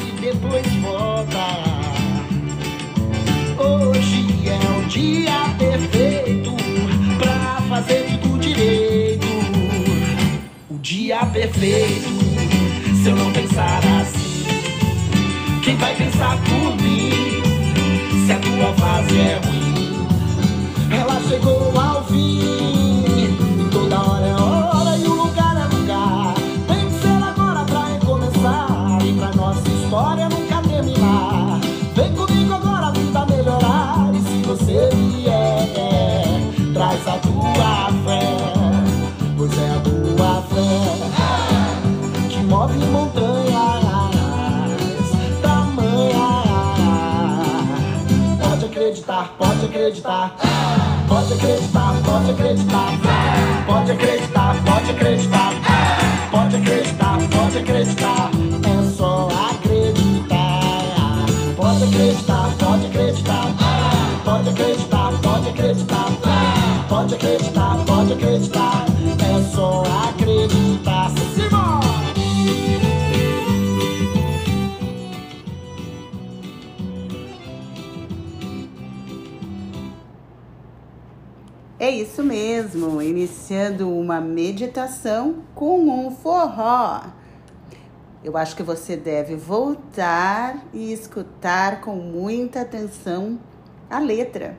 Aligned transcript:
e 0.00 0.12
depois 0.20 0.66
volta. 0.76 1.46
Hoje 3.58 4.48
é 4.48 4.78
o 4.78 4.86
dia 4.88 5.54
perfeito 5.58 6.52
pra 7.18 7.60
fazer 7.68 8.18
tudo 8.22 8.38
direito. 8.38 9.26
O 10.70 10.78
dia 10.78 11.24
perfeito, 11.26 12.08
se 13.02 13.08
eu 13.08 13.16
não 13.16 13.32
pensar 13.32 13.80
assim, 14.00 14.44
quem 15.62 15.76
vai 15.76 15.94
pensar 15.94 16.38
por 16.38 16.76
mim? 16.76 17.10
Se 18.26 18.32
a 18.32 18.38
tua 18.38 18.72
fase 18.74 19.18
é 19.18 19.40
ruim, 19.44 19.51
acreditar, 49.82 50.36
pode 51.08 51.32
acreditar. 51.34 51.94
Pode 52.04 52.30
acreditar, 52.30 52.94
pode 53.66 53.90
acreditar. 53.90 54.62
Pode 54.66 54.90
acreditar, 54.92 55.52
pode 56.30 56.56
acreditar. 56.56 57.20
Pode 57.30 57.58
acreditar. 57.58 58.30
É 58.62 58.96
só 58.96 59.28
acreditar. 59.50 60.60
Pode 61.56 61.84
acreditar, 61.84 62.50
pode 62.58 62.86
acreditar. 62.86 63.54
Pode 64.24 64.48
acreditar, 64.50 65.12
pode 65.20 65.48
acreditar. 65.48 66.06
Pode 66.88 67.14
acreditar, 67.14 67.76
pode 67.84 68.12
acreditar. 68.12 68.86
É 69.18 69.54
só 69.54 69.80
acreditar. 69.80 70.21
Isso 82.22 82.24
mesmo, 82.24 83.02
iniciando 83.02 83.90
uma 83.90 84.20
meditação 84.20 85.42
com 85.54 85.80
um 85.80 86.10
forró. 86.10 87.02
Eu 88.22 88.36
acho 88.36 88.54
que 88.54 88.62
você 88.62 88.96
deve 88.96 89.34
voltar 89.34 90.64
e 90.72 90.92
escutar 90.92 91.80
com 91.80 91.96
muita 91.96 92.60
atenção 92.60 93.38
a 93.90 93.98
letra, 93.98 94.56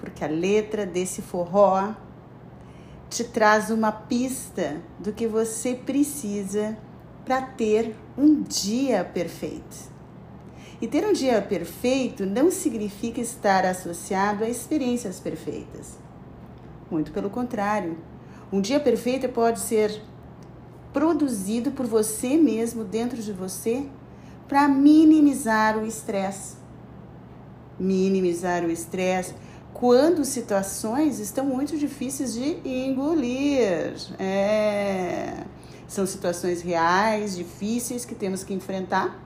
porque 0.00 0.24
a 0.24 0.28
letra 0.28 0.86
desse 0.86 1.20
forró 1.20 1.92
te 3.10 3.22
traz 3.24 3.70
uma 3.70 3.92
pista 3.92 4.80
do 4.98 5.12
que 5.12 5.26
você 5.26 5.74
precisa 5.74 6.76
para 7.24 7.42
ter 7.42 7.94
um 8.16 8.42
dia 8.42 9.04
perfeito. 9.04 9.92
E 10.80 10.88
ter 10.88 11.06
um 11.06 11.12
dia 11.12 11.40
perfeito 11.42 12.24
não 12.24 12.50
significa 12.50 13.20
estar 13.20 13.64
associado 13.66 14.42
a 14.42 14.48
experiências 14.48 15.20
perfeitas. 15.20 16.03
Muito 16.94 17.10
pelo 17.10 17.28
contrário. 17.28 17.98
Um 18.52 18.60
dia 18.60 18.78
perfeito 18.78 19.28
pode 19.28 19.58
ser 19.58 20.00
produzido 20.92 21.72
por 21.72 21.86
você 21.86 22.36
mesmo 22.36 22.84
dentro 22.84 23.20
de 23.20 23.32
você 23.32 23.84
para 24.46 24.68
minimizar 24.68 25.76
o 25.76 25.84
estresse. 25.84 26.54
Minimizar 27.80 28.64
o 28.64 28.70
estresse 28.70 29.34
quando 29.72 30.24
situações 30.24 31.18
estão 31.18 31.44
muito 31.44 31.76
difíceis 31.76 32.32
de 32.32 32.60
engolir. 32.64 33.96
É. 34.20 35.42
São 35.88 36.06
situações 36.06 36.62
reais, 36.62 37.34
difíceis 37.34 38.04
que 38.04 38.14
temos 38.14 38.44
que 38.44 38.54
enfrentar. 38.54 39.20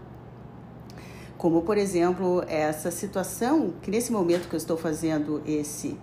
Como, 1.37 1.61
por 1.61 1.77
exemplo, 1.77 2.43
essa 2.49 2.91
situação 2.91 3.75
que 3.83 3.91
nesse 3.91 4.11
momento 4.11 4.49
que 4.49 4.55
eu 4.55 4.59
estou 4.59 4.79
fazendo 4.79 5.43
esse 5.45 5.99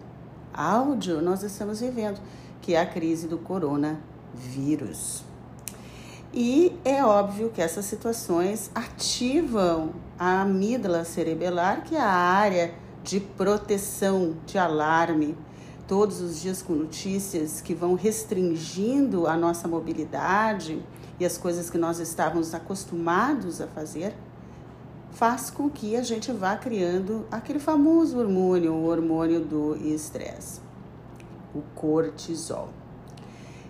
áudio, 0.56 1.22
nós 1.22 1.44
estamos 1.44 1.82
vivendo, 1.82 2.20
que 2.62 2.74
é 2.74 2.82
a 2.82 2.86
crise 2.86 3.28
do 3.28 3.38
coronavírus. 3.38 5.24
E 6.34 6.78
é 6.84 7.04
óbvio 7.04 7.50
que 7.50 7.62
essas 7.62 7.86
situações 7.86 8.70
ativam 8.76 9.92
a 10.20 10.42
amígdala 10.42 11.06
cerebelar, 11.06 11.84
que 11.84 11.96
é 11.96 12.02
a 12.02 12.10
área 12.10 12.74
de 13.04 13.20
proteção, 13.20 14.36
de 14.46 14.58
alarme. 14.58 15.38
Todos 15.88 16.20
os 16.20 16.42
dias 16.42 16.62
com 16.62 16.74
notícias 16.74 17.62
que 17.62 17.74
vão 17.74 17.94
restringindo 17.94 19.28
a 19.28 19.38
nossa 19.38 19.68
mobilidade 19.68 20.84
e 21.20 21.26
as 21.26 21.38
coisas 21.38 21.70
que 21.70 21.78
nós 21.78 22.00
estávamos 22.00 22.54
acostumados 22.54 23.62
a 23.62 23.68
fazer, 23.68 24.14
faz 25.16 25.50
com 25.50 25.70
que 25.70 25.96
a 25.96 26.04
gente 26.04 26.30
vá 26.34 26.58
criando 26.58 27.26
aquele 27.32 27.58
famoso 27.58 28.20
hormônio, 28.20 28.74
o 28.74 28.86
hormônio 28.86 29.40
do 29.40 29.78
estresse, 29.78 30.60
o 31.54 31.62
cortisol. 31.74 32.68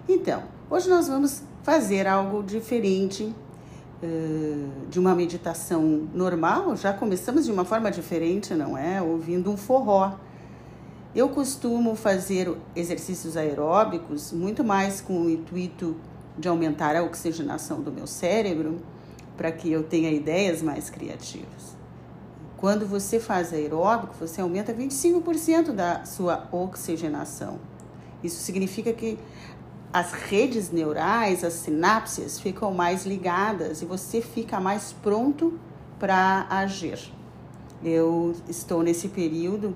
Então, 0.09 0.43
hoje 0.71 0.89
nós 0.89 1.07
vamos 1.07 1.43
fazer 1.61 2.07
algo 2.07 2.41
diferente 2.41 3.23
uh, 4.01 4.89
de 4.89 4.99
uma 4.99 5.13
meditação 5.13 6.09
normal. 6.15 6.75
Já 6.75 6.91
começamos 6.91 7.45
de 7.45 7.51
uma 7.51 7.63
forma 7.63 7.91
diferente, 7.91 8.55
não 8.55 8.75
é? 8.75 8.99
Ouvindo 8.99 9.51
um 9.51 9.55
forró. 9.55 10.13
Eu 11.15 11.29
costumo 11.29 11.95
fazer 11.95 12.57
exercícios 12.75 13.37
aeróbicos 13.37 14.31
muito 14.31 14.63
mais 14.63 14.99
com 14.99 15.21
o 15.21 15.29
intuito 15.29 15.95
de 16.39 16.47
aumentar 16.47 16.95
a 16.95 17.03
oxigenação 17.03 17.81
do 17.81 17.91
meu 17.91 18.07
cérebro 18.07 18.81
para 19.37 19.51
que 19.51 19.71
eu 19.71 19.83
tenha 19.83 20.11
ideias 20.11 20.61
mais 20.61 20.89
criativas. 20.89 21.75
Quando 22.57 22.87
você 22.87 23.19
faz 23.19 23.53
aeróbico, 23.53 24.15
você 24.19 24.41
aumenta 24.41 24.73
25% 24.73 25.71
da 25.71 26.05
sua 26.05 26.47
oxigenação. 26.51 27.59
Isso 28.23 28.41
significa 28.41 28.91
que 28.93 29.19
as 29.93 30.11
redes 30.11 30.71
neurais, 30.71 31.43
as 31.43 31.53
sinapses 31.53 32.39
ficam 32.39 32.73
mais 32.73 33.05
ligadas 33.05 33.81
e 33.81 33.85
você 33.85 34.21
fica 34.21 34.59
mais 34.59 34.93
pronto 34.93 35.59
para 35.99 36.47
agir. 36.49 37.13
Eu 37.83 38.35
estou 38.49 38.81
nesse 38.81 39.09
período, 39.09 39.75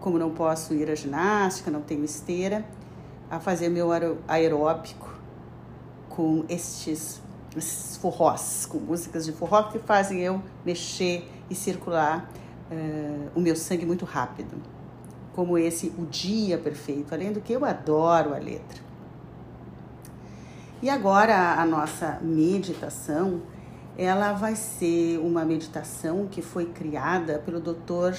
como 0.00 0.18
não 0.18 0.30
posso 0.30 0.72
ir 0.74 0.90
à 0.90 0.94
ginástica, 0.94 1.70
não 1.70 1.82
tenho 1.82 2.04
esteira, 2.04 2.64
a 3.30 3.38
fazer 3.38 3.68
meu 3.68 3.90
aeróbico 4.26 5.14
com 6.08 6.44
estes 6.48 7.20
esses 7.56 7.96
forrós, 7.96 8.66
com 8.66 8.78
músicas 8.78 9.24
de 9.24 9.32
forró 9.32 9.64
que 9.64 9.78
fazem 9.78 10.20
eu 10.20 10.42
mexer 10.64 11.28
e 11.48 11.54
circular 11.54 12.30
uh, 12.70 13.30
o 13.34 13.40
meu 13.40 13.56
sangue 13.56 13.86
muito 13.86 14.04
rápido. 14.04 14.56
Como 15.34 15.58
esse 15.58 15.92
O 15.98 16.06
Dia 16.06 16.58
Perfeito, 16.58 17.12
além 17.12 17.32
do 17.32 17.40
que 17.40 17.52
eu 17.52 17.64
adoro 17.64 18.34
a 18.34 18.38
letra. 18.38 18.82
E 20.82 20.90
agora 20.90 21.54
a 21.54 21.64
nossa 21.64 22.18
meditação, 22.20 23.42
ela 23.96 24.32
vai 24.32 24.54
ser 24.54 25.18
uma 25.18 25.44
meditação 25.44 26.26
que 26.30 26.42
foi 26.42 26.66
criada 26.66 27.38
pelo 27.38 27.60
Dr. 27.60 28.18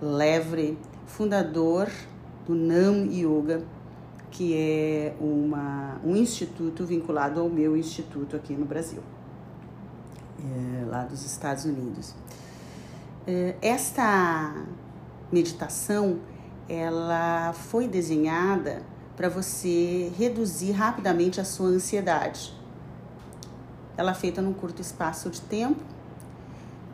Levre, 0.00 0.78
fundador 1.06 1.90
do 2.46 2.54
Nam 2.54 3.06
Yoga, 3.10 3.62
que 4.30 4.54
é 4.54 5.14
uma, 5.20 6.00
um 6.04 6.14
instituto 6.16 6.84
vinculado 6.84 7.40
ao 7.40 7.48
meu 7.48 7.76
instituto 7.76 8.36
aqui 8.36 8.54
no 8.54 8.64
Brasil, 8.64 9.02
é, 10.38 10.84
lá 10.86 11.04
dos 11.04 11.24
Estados 11.24 11.64
Unidos. 11.64 12.14
É, 13.26 13.56
esta 13.60 14.54
meditação, 15.30 16.18
ela 16.68 17.52
foi 17.52 17.88
desenhada 17.88 18.82
para 19.16 19.28
você 19.28 20.12
reduzir 20.16 20.72
rapidamente 20.72 21.40
a 21.40 21.44
sua 21.44 21.68
ansiedade. 21.68 22.54
Ela 23.96 24.12
é 24.12 24.14
feita 24.14 24.40
num 24.40 24.52
curto 24.52 24.80
espaço 24.80 25.28
de 25.28 25.40
tempo, 25.40 25.82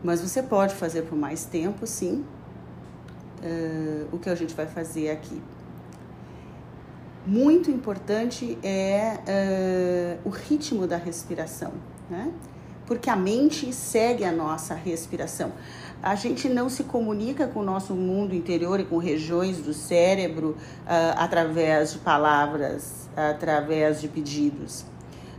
mas 0.03 0.21
você 0.23 0.43
pode 0.43 0.75
fazer 0.75 1.03
por 1.03 1.19
mais 1.19 1.45
tempo, 1.45 1.87
sim. 1.87 2.25
Uh, 3.43 4.09
o 4.11 4.19
que 4.19 4.31
a 4.31 4.35
gente 4.35 4.55
vai 4.55 4.67
fazer 4.67 5.11
aqui? 5.11 5.43
Muito 7.27 7.71
importante 7.71 8.59
é 8.63 10.19
uh, 10.25 10.29
o 10.29 10.31
ritmo 10.31 10.87
da 10.87 10.97
respiração, 10.97 11.73
né? 12.11 12.31
Porque 12.87 13.09
a 13.09 13.17
mente 13.17 13.73
segue 13.73 14.25
a 14.25 14.33
nossa 14.33 14.75
respiração. 14.75 15.53
A 16.03 16.15
gente 16.15 16.51
não 16.51 16.69
se 16.69 16.85
comunica 16.85 17.47
com 17.47 17.61
o 17.61 17.65
nosso 17.65 17.95
mundo 17.95 18.35
interior 18.35 18.79
e 18.79 18.85
com 18.85 18.99
regiões 18.99 19.57
do 19.57 19.73
cérebro 19.73 20.51
uh, 20.51 20.57
através 21.17 21.93
de 21.95 21.99
palavras, 22.01 23.09
através 23.17 24.03
de 24.03 24.09
pedidos. 24.09 24.85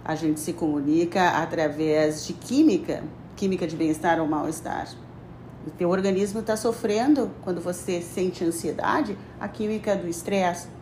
A 0.03 0.15
gente 0.15 0.39
se 0.39 0.53
comunica 0.53 1.29
através 1.29 2.25
de 2.25 2.33
química, 2.33 3.03
química 3.35 3.67
de 3.67 3.75
bem-estar 3.75 4.19
ou 4.19 4.27
mal-estar. 4.27 4.87
O 5.67 5.71
teu 5.71 5.89
organismo 5.89 6.39
está 6.39 6.55
sofrendo 6.55 7.31
quando 7.43 7.59
você 7.59 8.01
sente 8.01 8.43
ansiedade, 8.43 9.17
a 9.39 9.47
química 9.47 9.95
do 9.95 10.07
estresse. 10.07 10.74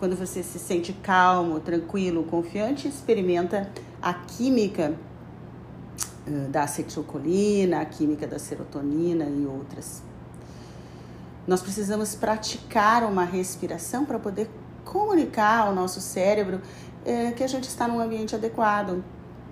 Quando 0.00 0.16
você 0.16 0.42
se 0.42 0.58
sente 0.58 0.94
calmo, 0.94 1.60
tranquilo, 1.60 2.24
confiante, 2.24 2.88
experimenta 2.88 3.70
a 4.00 4.14
química 4.14 4.94
uh, 6.26 6.48
da 6.48 6.62
acetilcolina, 6.62 7.82
a 7.82 7.84
química 7.84 8.26
da 8.26 8.38
serotonina 8.38 9.26
e 9.26 9.44
outras. 9.44 10.02
Nós 11.46 11.60
precisamos 11.60 12.14
praticar 12.14 13.04
uma 13.04 13.24
respiração 13.24 14.06
para 14.06 14.18
poder 14.18 14.48
comunicar 14.86 15.66
ao 15.66 15.74
nosso 15.74 16.00
cérebro 16.00 16.62
uh, 17.04 17.34
que 17.34 17.44
a 17.44 17.46
gente 17.46 17.64
está 17.64 17.86
num 17.86 18.00
ambiente 18.00 18.34
adequado, 18.34 19.04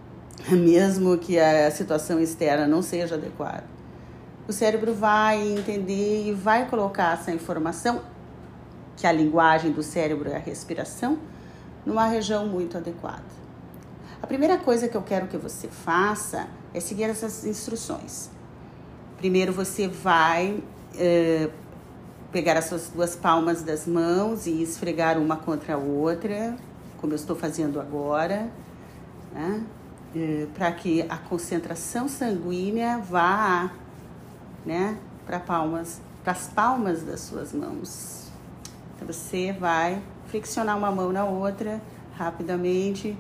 mesmo 0.49 1.19
que 1.19 1.39
a 1.39 1.71
situação 1.71 2.19
externa 2.19 2.67
não 2.67 2.81
seja 2.81 3.17
adequada. 3.17 3.65
O 4.49 4.53
cérebro 4.55 4.95
vai 4.95 5.47
entender 5.47 6.27
e 6.27 6.33
vai 6.33 6.67
colocar 6.71 7.13
essa 7.13 7.31
informação, 7.31 8.01
que 8.99 9.07
a 9.07 9.13
linguagem 9.13 9.71
do 9.71 9.83
cérebro 9.83 10.29
é 10.29 10.35
a 10.35 10.41
respiração, 10.41 11.19
numa 11.87 12.07
região 12.07 12.47
muito 12.47 12.77
adequada. 12.77 13.23
A 14.21 14.27
primeira 14.27 14.59
coisa 14.59 14.89
que 14.89 14.97
eu 14.97 15.03
quero 15.03 15.29
que 15.29 15.37
você 15.37 15.69
faça 15.69 16.49
é 16.75 16.81
seguir 16.81 17.05
essas 17.05 17.47
instruções. 17.47 18.29
Primeiro 19.17 19.53
você 19.53 19.87
vai 19.87 20.63
é, 20.97 21.49
pegar 22.33 22.57
as 22.57 22.65
suas 22.65 22.89
duas 22.89 23.15
palmas 23.15 23.63
das 23.63 23.87
mãos 23.87 24.47
e 24.47 24.61
esfregar 24.61 25.17
uma 25.17 25.37
contra 25.37 25.75
a 25.75 25.79
outra, 25.79 26.57
como 27.01 27.13
eu 27.13 27.17
estou 27.17 27.37
fazendo 27.37 27.81
agora. 27.81 28.51
Né? 29.33 29.63
É, 30.17 30.47
para 30.55 30.73
que 30.73 31.03
a 31.03 31.17
concentração 31.17 32.09
sanguínea 32.09 32.99
vá 32.99 33.71
né, 34.67 34.99
para 35.25 35.39
palmas, 35.39 36.01
para 36.25 36.33
as 36.33 36.49
palmas 36.49 37.03
das 37.03 37.21
suas 37.21 37.53
mãos. 37.53 38.28
Então 38.99 39.07
você 39.07 39.53
vai 39.53 40.03
flexionar 40.27 40.77
uma 40.77 40.91
mão 40.91 41.13
na 41.13 41.25
outra 41.25 41.81
rapidamente 42.17 43.17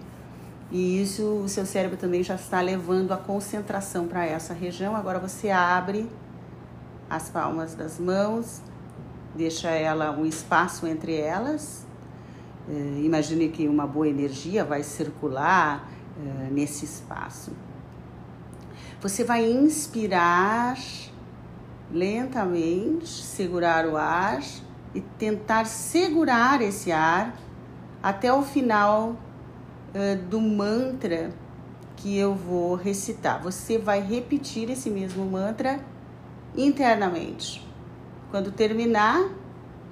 e 0.72 1.00
isso 1.00 1.22
o 1.22 1.48
seu 1.48 1.64
cérebro 1.64 1.96
também 1.96 2.20
já 2.20 2.34
está 2.34 2.60
levando 2.60 3.12
a 3.12 3.16
concentração 3.16 4.08
para 4.08 4.26
essa 4.26 4.52
região. 4.52 4.96
Agora 4.96 5.20
você 5.20 5.50
abre 5.50 6.10
as 7.08 7.30
palmas 7.30 7.76
das 7.76 8.00
mãos, 8.00 8.60
deixa 9.36 9.70
ela 9.70 10.10
um 10.10 10.26
espaço 10.26 10.84
entre 10.84 11.14
elas. 11.14 11.86
É, 12.68 13.00
imagine 13.04 13.48
que 13.48 13.68
uma 13.68 13.86
boa 13.86 14.08
energia 14.08 14.64
vai 14.64 14.82
circular 14.82 15.88
eh, 16.20 16.48
nesse 16.50 16.84
espaço. 16.84 17.52
Você 19.00 19.22
vai 19.22 19.48
inspirar 19.48 20.76
lentamente, 21.88 23.08
segurar 23.08 23.86
o 23.86 23.96
ar 23.96 24.42
e 24.98 25.00
tentar 25.16 25.64
segurar 25.64 26.60
esse 26.60 26.90
ar 26.90 27.32
até 28.02 28.32
o 28.32 28.42
final 28.42 29.10
uh, 29.94 30.16
do 30.28 30.40
mantra 30.40 31.30
que 31.94 32.16
eu 32.16 32.34
vou 32.34 32.74
recitar. 32.74 33.40
Você 33.40 33.78
vai 33.78 34.00
repetir 34.00 34.68
esse 34.70 34.90
mesmo 34.90 35.24
mantra 35.24 35.78
internamente. 36.56 37.64
Quando 38.32 38.50
terminar, 38.50 39.30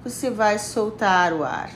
você 0.03 0.29
vai 0.29 0.59
soltar 0.59 1.31
o 1.31 1.43
ar. 1.43 1.71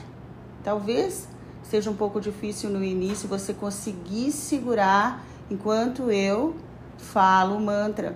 Talvez 0.62 1.26
seja 1.62 1.90
um 1.90 1.96
pouco 1.96 2.20
difícil 2.20 2.68
no 2.68 2.84
início 2.84 3.26
você 3.26 3.54
conseguir 3.54 4.30
segurar 4.30 5.24
enquanto 5.50 6.10
eu 6.10 6.54
falo 6.98 7.56
o 7.56 7.60
mantra. 7.60 8.14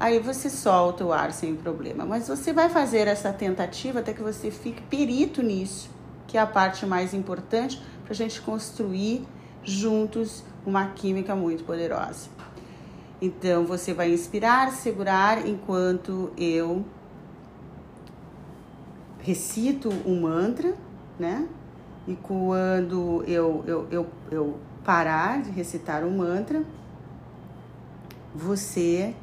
Aí 0.00 0.18
você 0.18 0.48
solta 0.48 1.04
o 1.04 1.12
ar 1.12 1.30
sem 1.30 1.54
problema. 1.54 2.04
Mas 2.06 2.26
você 2.26 2.52
vai 2.52 2.68
fazer 2.68 3.06
essa 3.06 3.32
tentativa 3.32 4.00
até 4.00 4.12
que 4.12 4.22
você 4.22 4.50
fique 4.50 4.82
perito 4.82 5.42
nisso, 5.42 5.90
que 6.26 6.36
é 6.36 6.40
a 6.40 6.46
parte 6.46 6.86
mais 6.86 7.14
importante 7.14 7.80
para 8.02 8.12
a 8.12 8.16
gente 8.16 8.40
construir 8.40 9.24
juntos 9.62 10.42
uma 10.64 10.86
química 10.86 11.36
muito 11.36 11.62
poderosa. 11.64 12.30
Então 13.20 13.66
você 13.66 13.92
vai 13.92 14.10
inspirar, 14.10 14.72
segurar 14.72 15.46
enquanto 15.46 16.32
eu 16.38 16.82
recito 19.22 19.90
um 20.06 20.22
mantra 20.22 20.74
né? 21.20 21.46
E 22.08 22.16
quando 22.16 23.22
eu, 23.28 23.62
eu, 23.66 23.86
eu, 23.90 24.06
eu 24.30 24.58
parar 24.82 25.42
de 25.42 25.50
recitar 25.50 26.02
o 26.02 26.10
mantra, 26.10 26.64
você 28.34 29.14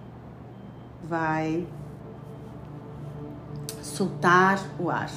vai 1.04 1.68
soltar 3.82 4.60
o 4.80 4.90
ar. 4.90 5.10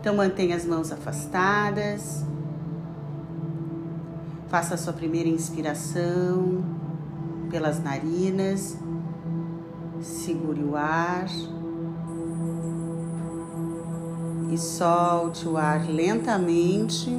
Então 0.00 0.14
mantenha 0.14 0.56
as 0.56 0.64
mãos 0.64 0.90
afastadas. 0.92 2.24
Faça 4.48 4.74
a 4.74 4.78
sua 4.78 4.92
primeira 4.92 5.28
inspiração 5.28 6.64
pelas 7.50 7.82
narinas. 7.82 8.76
Segure 10.00 10.62
o 10.62 10.76
ar 10.76 11.26
e 14.50 14.56
solte 14.56 15.46
o 15.46 15.56
ar 15.56 15.86
lentamente. 15.88 17.10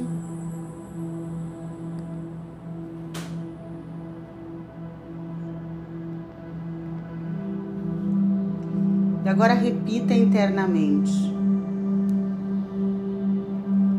Agora 9.40 9.54
repita 9.54 10.12
internamente: 10.12 11.10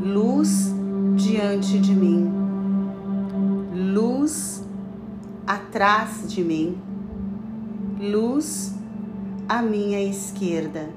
luz 0.04 0.72
diante 1.16 1.80
de 1.80 1.96
mim, 1.96 2.32
luz 3.74 4.64
atrás 5.48 6.32
de 6.32 6.44
mim, 6.44 6.78
luz 8.00 8.76
à 9.50 9.64
minha 9.64 10.00
esquerda, 10.04 10.92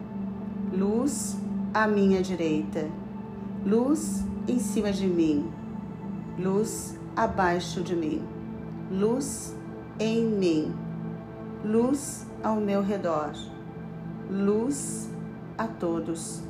luz 0.71 1.39
à 1.73 1.89
minha 1.89 2.21
direita, 2.21 2.91
luz 3.65 4.27
em 4.47 4.59
cima 4.59 4.93
de 4.93 5.07
mim, 5.07 5.49
luz 6.39 7.01
abaixo 7.17 7.81
de 7.81 7.97
mim, 7.97 8.21
luz 8.91 9.57
em 9.99 10.27
mim, 10.27 10.71
luz 11.65 12.27
ao 12.43 12.57
meu 12.57 12.83
redor, 12.83 13.33
luz 14.35 15.09
a 15.57 15.69
todos, 15.69 16.43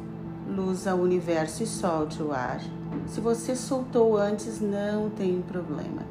luz 0.49 0.87
ao 0.87 0.99
universo 0.99 1.62
e 1.62 1.67
solte 1.67 2.23
o 2.23 2.33
ar. 2.33 2.61
Se 3.07 3.21
você 3.21 3.55
soltou 3.55 4.17
antes, 4.17 4.59
não 4.61 5.11
tem 5.11 5.43
problema. 5.43 6.03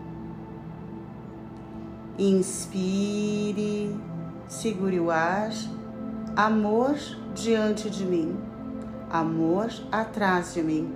Inspire, 2.20 3.98
segure 4.48 5.00
o 5.00 5.10
ar, 5.10 5.50
amor 6.36 6.96
diante 7.34 7.90
de 7.90 8.06
mim. 8.06 8.38
Amor 9.10 9.70
atrás 9.92 10.56
de 10.56 10.64
mim, 10.64 10.92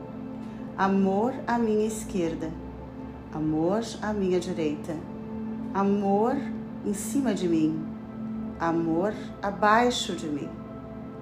amor 0.76 1.36
à 1.46 1.60
minha 1.60 1.86
esquerda, 1.86 2.50
amor 3.32 3.84
à 4.02 4.12
minha 4.12 4.40
direita, 4.40 4.96
amor 5.72 6.36
em 6.84 6.96
cima 6.96 7.36
de 7.36 7.48
mim, 7.48 7.80
amor 8.60 9.14
abaixo 9.40 10.16
de 10.16 10.28
mim, 10.28 10.50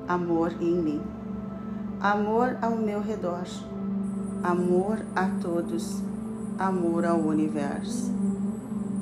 amor 0.08 0.54
em 0.62 0.76
mim, 0.76 1.02
amor 2.00 2.58
ao 2.62 2.76
meu 2.76 3.02
redor, 3.02 3.46
amor 4.44 5.00
a 5.16 5.28
todos, 5.42 6.02
amor 6.60 7.06
ao 7.06 7.20
universo. 7.20 8.14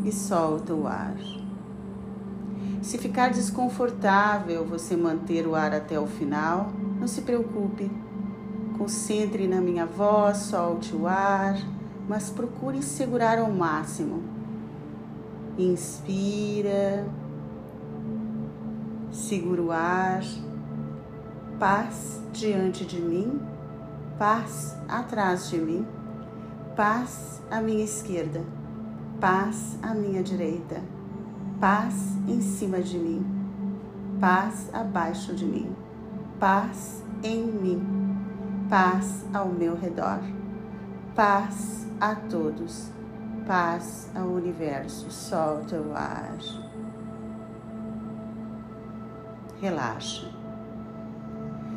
E 0.05 0.11
solta 0.11 0.73
o 0.73 0.85
ar. 0.85 1.15
Se 2.81 2.97
ficar 2.97 3.31
desconfortável 3.31 4.65
você 4.65 4.97
manter 4.97 5.47
o 5.47 5.55
ar 5.55 5.73
até 5.73 5.97
o 5.97 6.05
final, 6.05 6.73
não 6.99 7.07
se 7.07 7.21
preocupe. 7.21 7.89
Concentre 8.77 9.47
na 9.47 9.61
minha 9.61 9.85
voz, 9.85 10.37
solte 10.37 10.93
o 10.93 11.07
ar, 11.07 11.55
mas 12.07 12.29
procure 12.29 12.81
segurar 12.81 13.39
ao 13.39 13.49
máximo. 13.49 14.21
Inspira, 15.57 17.05
segura 19.11 19.61
o 19.61 19.71
ar, 19.71 20.23
paz 21.59 22.21
diante 22.31 22.85
de 22.85 22.99
mim, 22.99 23.41
paz 24.17 24.77
atrás 24.87 25.49
de 25.49 25.57
mim, 25.57 25.87
paz 26.75 27.41
à 27.49 27.61
minha 27.61 27.83
esquerda, 27.83 28.41
paz 29.19 29.77
à 29.81 29.93
minha 29.93 30.23
direita, 30.23 30.81
paz 31.59 32.17
em 32.27 32.41
cima 32.41 32.81
de 32.81 32.97
mim, 32.97 33.25
paz 34.19 34.69
abaixo 34.73 35.33
de 35.33 35.45
mim 35.45 35.83
paz 36.43 37.01
em 37.23 37.45
mim, 37.45 37.81
paz 38.69 39.25
ao 39.33 39.47
meu 39.47 39.77
redor, 39.77 40.19
paz 41.15 41.87
a 42.01 42.15
todos, 42.15 42.91
paz 43.47 44.11
ao 44.13 44.27
universo. 44.27 45.09
Solta 45.09 45.77
o 45.77 45.95
ar. 45.95 46.37
Relaxa. 49.61 50.32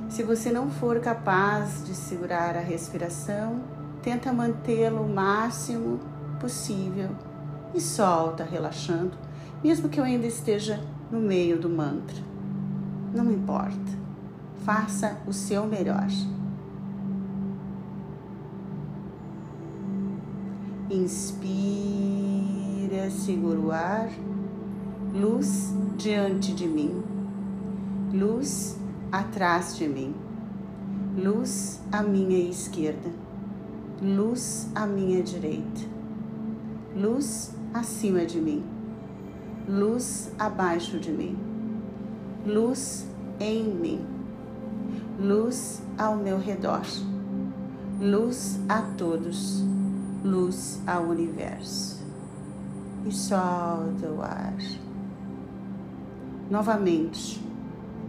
Se 0.09 0.23
você 0.23 0.53
não 0.53 0.71
for 0.71 1.01
capaz 1.01 1.85
de 1.85 1.95
segurar 1.95 2.57
a 2.57 2.61
respiração, 2.61 3.61
tenta 4.03 4.33
mantê-lo 4.33 5.03
o 5.03 5.13
máximo 5.13 5.99
possível 6.41 7.11
e 7.75 7.81
solta, 7.81 8.45
relaxando, 8.45 9.19
mesmo 9.63 9.89
que 9.89 9.99
eu 9.99 10.05
ainda 10.05 10.27
esteja 10.27 10.81
no 11.11 11.19
meio 11.19 11.59
do 11.59 11.69
mantra. 11.69 12.17
Não 13.13 13.31
importa. 13.33 13.97
Faça 14.65 15.19
o 15.27 15.33
seu 15.33 15.67
melhor. 15.67 16.07
Inspira, 20.89 21.91
segura 23.11 23.59
o 23.59 23.73
ar. 23.73 24.09
Luz 25.13 25.75
diante 25.97 26.55
de 26.55 26.69
mim. 26.69 27.03
Luz 28.13 28.79
atrás 29.11 29.77
de 29.77 29.89
mim. 29.89 30.15
Luz 31.17 31.81
à 31.91 32.03
minha 32.03 32.51
esquerda. 32.51 33.11
Luz 34.03 34.69
à 34.75 34.87
minha 34.87 35.23
direita. 35.23 35.83
Luz 36.95 37.55
acima 37.73 38.25
de 38.25 38.41
mim. 38.41 38.65
Luz 39.69 40.31
abaixo 40.39 40.99
de 40.99 41.11
mim. 41.11 41.37
Luz 42.47 43.07
em 43.41 43.65
mim. 43.65 44.05
Luz 45.19 45.83
ao 45.99 46.17
meu 46.17 46.39
redor. 46.39 46.83
Luz 48.01 48.61
a 48.69 48.83
todos 48.97 49.65
luz 50.27 50.83
ao 50.87 51.05
universo. 51.05 52.05
E 53.07 53.13
solta 53.13 54.09
o 54.09 54.21
ar. 54.21 54.57
Novamente, 56.51 57.41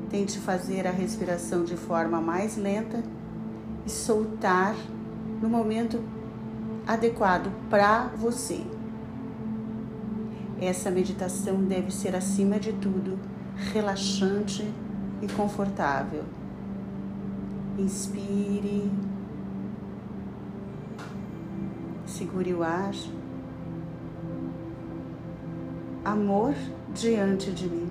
tente 0.09 0.39
fazer 0.39 0.87
a 0.87 0.91
respiração 0.91 1.63
de 1.63 1.75
forma 1.75 2.21
mais 2.21 2.57
lenta 2.57 3.03
e 3.85 3.89
soltar 3.89 4.75
no 5.41 5.49
momento 5.49 6.01
adequado 6.85 7.51
para 7.69 8.07
você. 8.15 8.61
Essa 10.59 10.89
meditação 10.89 11.63
deve 11.63 11.91
ser, 11.91 12.15
acima 12.15 12.59
de 12.59 12.73
tudo, 12.73 13.19
relaxante 13.73 14.67
e 15.21 15.27
confortável. 15.27 16.23
Inspire 17.77 18.89
segure 22.07 22.53
o 22.53 22.63
ar. 22.63 22.93
Amor 26.03 26.55
diante 26.95 27.51
de 27.51 27.69
mim, 27.69 27.89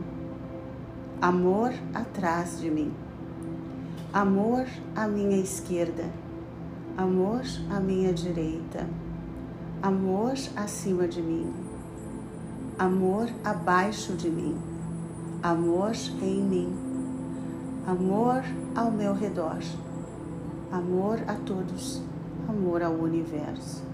amor 1.26 1.72
atrás 1.92 2.60
de 2.60 2.70
mim, 2.70 2.94
amor 4.12 4.64
à 4.94 5.08
minha 5.08 5.38
esquerda, 5.38 6.04
amor 6.96 7.42
à 7.68 7.80
minha 7.80 8.12
direita, 8.12 8.86
amor 9.82 10.34
acima 10.54 11.08
de 11.08 11.20
mim, 11.20 11.52
amor 12.78 13.28
abaixo 13.42 14.12
de 14.12 14.30
mim, 14.30 14.56
amor 15.42 15.96
em 16.22 16.44
mim, 16.44 16.72
amor 17.88 18.44
ao 18.76 18.92
meu 18.92 19.12
redor, 19.12 19.58
amor 20.70 21.18
a 21.26 21.34
todos, 21.34 22.02
amor 22.48 22.84
ao 22.84 22.92
universo. 22.92 23.85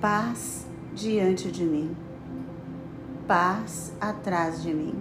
Paz 0.00 0.66
diante 0.94 1.52
de 1.52 1.62
mim, 1.62 1.94
paz 3.28 3.92
atrás 4.00 4.62
de 4.62 4.72
mim, 4.72 4.94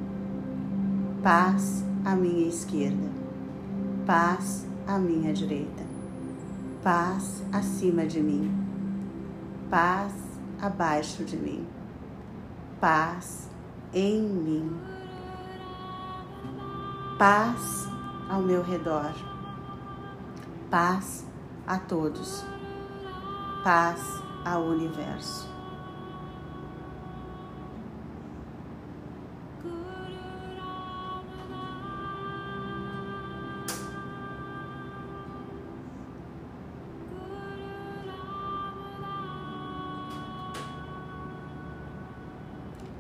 paz 1.24 1.86
à 2.04 2.16
minha 2.16 2.50
esquerda, 2.50 3.10
paz 4.06 4.68
à 4.86 4.98
minha 4.98 5.34
direita, 5.34 5.84
paz 6.84 7.42
acima 7.54 8.06
de 8.06 8.20
mim, 8.20 8.54
paz 9.70 10.12
abaixo 10.62 11.24
de 11.24 11.38
mim, 11.38 11.66
paz 12.82 13.50
em 13.94 14.22
mim, 14.22 14.70
paz 17.18 17.88
ao 18.30 18.42
meu 18.42 18.62
redor, 18.62 19.14
paz 20.70 21.26
a 21.66 21.78
todos, 21.78 22.44
paz 23.64 24.28
ao 24.46 24.64
universo. 24.64 25.50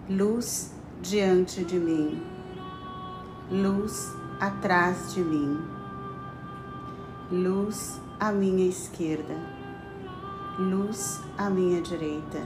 Luz 0.10 0.74
diante 1.03 1.63
de 1.63 1.79
mim, 1.79 2.24
luz 3.51 4.12
atrás 4.39 5.13
de 5.13 5.22
mim, 5.22 5.62
luz 7.31 8.01
à 8.19 8.31
minha 8.31 8.67
esquerda 8.67 9.58
luz 10.59 11.21
à 11.37 11.49
minha 11.49 11.81
direita, 11.81 12.45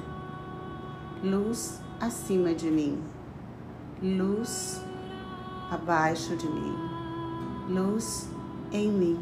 luz 1.23 1.81
acima 1.99 2.53
de 2.53 2.69
mim, 2.69 3.01
luz 4.03 4.79
abaixo 5.71 6.35
de 6.37 6.47
mim, 6.47 6.75
luz 7.67 8.29
em 8.71 8.91
mim, 8.91 9.19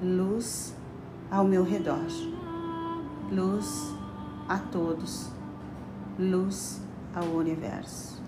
luz 0.00 0.76
ao 1.28 1.44
meu 1.44 1.64
redor, 1.64 2.06
luz 3.32 3.92
a 4.48 4.58
todos, 4.58 5.28
luz 6.16 6.80
ao 7.12 7.24
universo. 7.24 8.22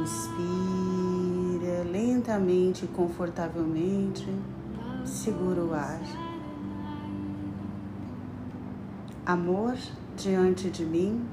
Inspira 0.00 1.84
lentamente 1.84 2.86
e 2.86 2.88
confortavelmente 2.88 4.26
segura 5.04 5.62
o 5.62 5.74
ar. 5.74 6.00
Amor 9.26 9.76
diante 10.16 10.70
de 10.70 10.84
mim, 10.84 11.24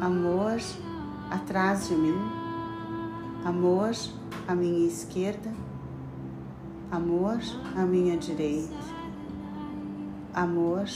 amor 0.00 0.58
atrás 1.30 1.88
de 1.88 1.94
mim, 1.94 2.18
amor 3.44 3.92
à 4.46 4.54
minha 4.54 4.86
esquerda, 4.86 5.52
amor 6.90 7.38
à 7.76 7.82
minha 7.82 8.16
direita, 8.16 8.74
amor 10.34 10.86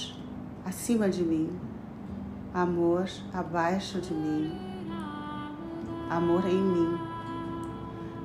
acima 0.64 1.09
de 1.09 1.23
mim, 1.23 1.50
amor 2.52 3.09
abaixo 3.33 4.00
de 4.00 4.12
mim, 4.12 4.52
amor 6.11 6.45
em 6.47 6.61
mim, 6.61 6.99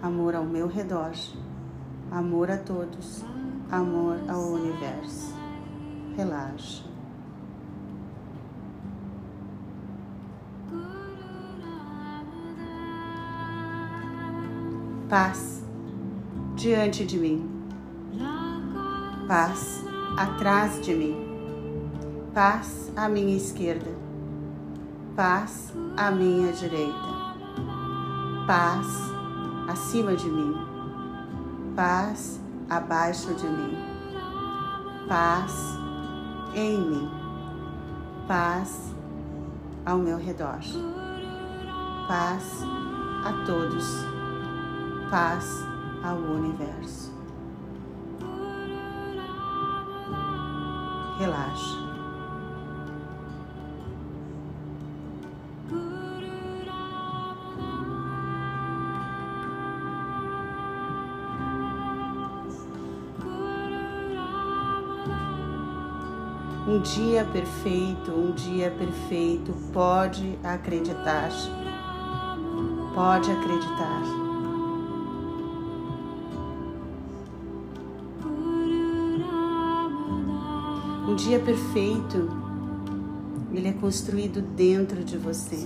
amor 0.01 0.36
ao 0.36 0.46
meu 0.46 0.68
redor, 0.68 1.13
amor 2.12 2.50
a 2.50 2.58
todos 2.58 3.24
amor 3.71 4.17
ao 4.27 4.53
universo. 4.53 5.35
Relaxa. 6.15 6.83
Paz 15.07 15.63
diante 16.55 17.05
de 17.05 17.17
mim. 17.17 17.49
Paz 19.27 19.83
atrás 20.17 20.81
de 20.81 20.95
mim. 20.95 21.15
Paz 22.33 22.91
à 22.95 23.07
minha 23.07 23.35
esquerda. 23.35 23.91
Paz 25.15 25.73
à 25.97 26.11
minha 26.11 26.51
direita. 26.51 27.19
Paz 28.45 28.88
acima 29.67 30.15
de 30.15 30.29
mim. 30.29 30.55
Paz 31.75 32.38
abaixo 32.69 33.33
de 33.33 33.47
mim, 33.47 33.77
paz 35.07 35.51
em 36.53 36.79
mim, 36.79 37.11
paz 38.27 38.93
ao 39.85 39.97
meu 39.97 40.17
redor, 40.17 40.59
paz 42.07 42.63
a 43.25 43.45
todos, 43.45 43.85
paz 45.09 45.65
ao 46.03 46.17
universo. 46.17 47.11
Relaxa. 51.17 51.88
Um 66.79 66.81
dia 66.81 67.25
perfeito, 67.25 68.09
um 68.09 68.31
dia 68.31 68.71
perfeito, 68.71 69.53
pode 69.74 70.39
acreditar. 70.41 71.29
Pode 72.95 73.29
acreditar. 73.29 74.01
Um 81.05 81.15
dia 81.15 81.38
perfeito, 81.41 82.29
ele 83.51 83.67
é 83.67 83.74
construído 83.74 84.41
dentro 84.41 85.03
de 85.03 85.17
você. 85.17 85.57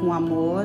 Com 0.00 0.12
amor, 0.12 0.64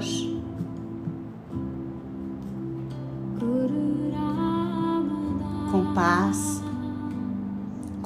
com 5.71 5.93
paz, 5.93 6.65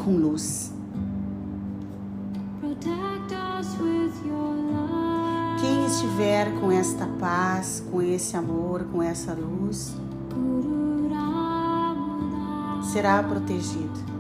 com 0.03 0.17
luz. 0.17 0.74
Quem 5.60 5.86
estiver 5.86 6.60
com 6.60 6.72
esta 6.72 7.05
paz, 7.20 7.84
com 7.91 8.01
esse 8.01 8.36
amor, 8.36 8.86
com 8.86 9.01
essa 9.03 9.34
luz, 9.34 9.96
será 12.91 13.22
protegido. 13.22 14.12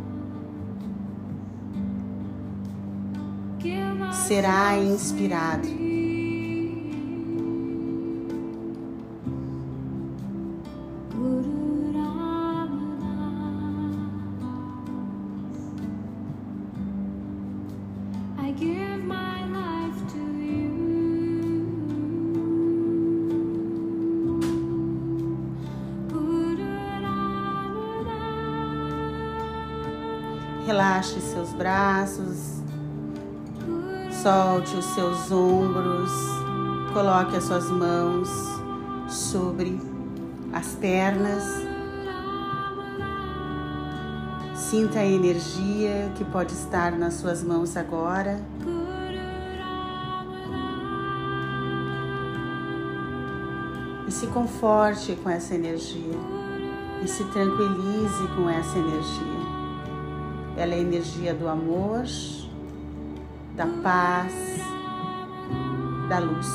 Será 4.27 4.77
inspirado. 4.77 5.80
Solte 34.21 34.75
os 34.75 34.85
seus 34.85 35.31
ombros, 35.31 36.11
coloque 36.93 37.35
as 37.35 37.43
suas 37.43 37.71
mãos 37.71 38.29
sobre 39.09 39.81
as 40.53 40.75
pernas. 40.75 41.43
Sinta 44.53 44.99
a 44.99 45.05
energia 45.05 46.11
que 46.15 46.23
pode 46.23 46.53
estar 46.53 46.91
nas 46.91 47.15
suas 47.15 47.43
mãos 47.43 47.75
agora. 47.75 48.39
E 54.07 54.11
se 54.11 54.27
conforte 54.27 55.15
com 55.23 55.31
essa 55.31 55.55
energia. 55.55 56.19
E 57.03 57.07
se 57.07 57.23
tranquilize 57.23 58.27
com 58.35 58.47
essa 58.47 58.77
energia. 58.77 59.41
Ela 60.55 60.73
é 60.73 60.77
a 60.77 60.81
energia 60.81 61.33
do 61.33 61.47
amor, 61.47 62.05
da 63.55 63.67
paz, 63.83 64.33
da 66.09 66.19
luz. 66.19 66.47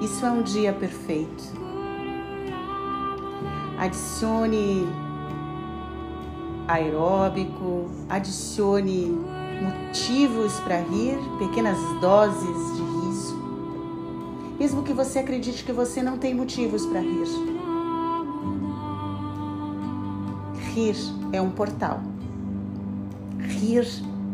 Isso 0.00 0.24
é 0.26 0.30
um 0.30 0.42
dia 0.42 0.72
perfeito. 0.72 1.44
Adicione 3.78 4.86
aeróbico, 6.68 7.90
adicione 8.08 9.18
motivos 9.62 10.58
para 10.60 10.80
rir, 10.80 11.18
pequenas 11.38 11.78
doses 12.00 12.76
de 12.76 12.82
riso. 12.82 13.44
Mesmo 14.58 14.82
que 14.82 14.92
você 14.92 15.18
acredite 15.20 15.64
que 15.64 15.72
você 15.72 16.02
não 16.02 16.18
tem 16.18 16.34
motivos 16.34 16.86
para 16.86 17.00
rir. 17.00 17.28
rir 20.74 20.96
é 21.32 21.40
um 21.40 21.50
portal. 21.50 22.13
Rir 23.64 23.88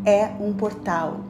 é 0.05 0.29
um 0.41 0.51
portal. 0.51 1.21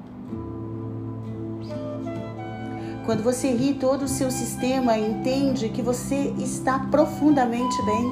Quando 3.05 3.21
você 3.21 3.51
ri, 3.51 3.75
todo 3.75 4.05
o 4.05 4.07
seu 4.07 4.31
sistema 4.31 4.97
entende 4.97 5.69
que 5.69 5.83
você 5.83 6.33
está 6.39 6.79
profundamente 6.79 7.77
bem. 7.85 8.11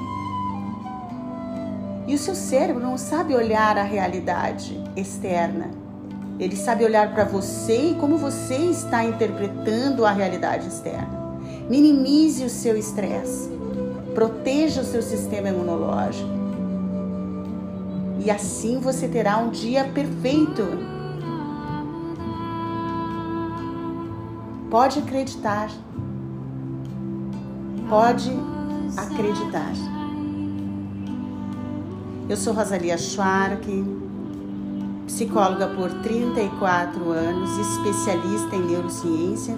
E 2.07 2.13
o 2.13 2.19
seu 2.19 2.35
cérebro 2.35 2.83
não 2.83 2.99
sabe 2.99 3.33
olhar 3.33 3.79
a 3.79 3.83
realidade 3.83 4.79
externa. 4.95 5.71
Ele 6.39 6.55
sabe 6.55 6.85
olhar 6.85 7.11
para 7.11 7.23
você 7.23 7.89
e 7.89 7.95
como 7.95 8.15
você 8.15 8.57
está 8.57 9.03
interpretando 9.03 10.05
a 10.05 10.11
realidade 10.11 10.67
externa. 10.67 11.39
Minimize 11.67 12.43
o 12.43 12.49
seu 12.49 12.77
estresse. 12.77 13.49
Proteja 14.13 14.81
o 14.81 14.85
seu 14.85 15.01
sistema 15.01 15.49
imunológico 15.49 16.38
e 18.19 18.29
assim 18.29 18.79
você 18.79 19.07
terá 19.07 19.37
um 19.37 19.49
dia 19.49 19.85
perfeito. 19.85 20.63
Pode 24.69 24.99
acreditar. 24.99 25.69
Pode 27.89 28.31
acreditar. 28.97 29.71
Eu 32.27 32.37
sou 32.37 32.53
Rosalia 32.53 32.97
Schwark, 32.97 33.65
psicóloga 35.07 35.67
por 35.69 35.89
34 36.01 37.09
anos, 37.09 37.57
especialista 37.57 38.55
em 38.55 38.67
neurociência 38.67 39.55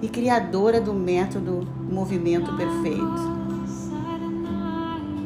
e 0.00 0.08
criadora 0.08 0.80
do 0.80 0.94
método 0.94 1.66
Movimento 1.90 2.56
Perfeito. 2.56 3.36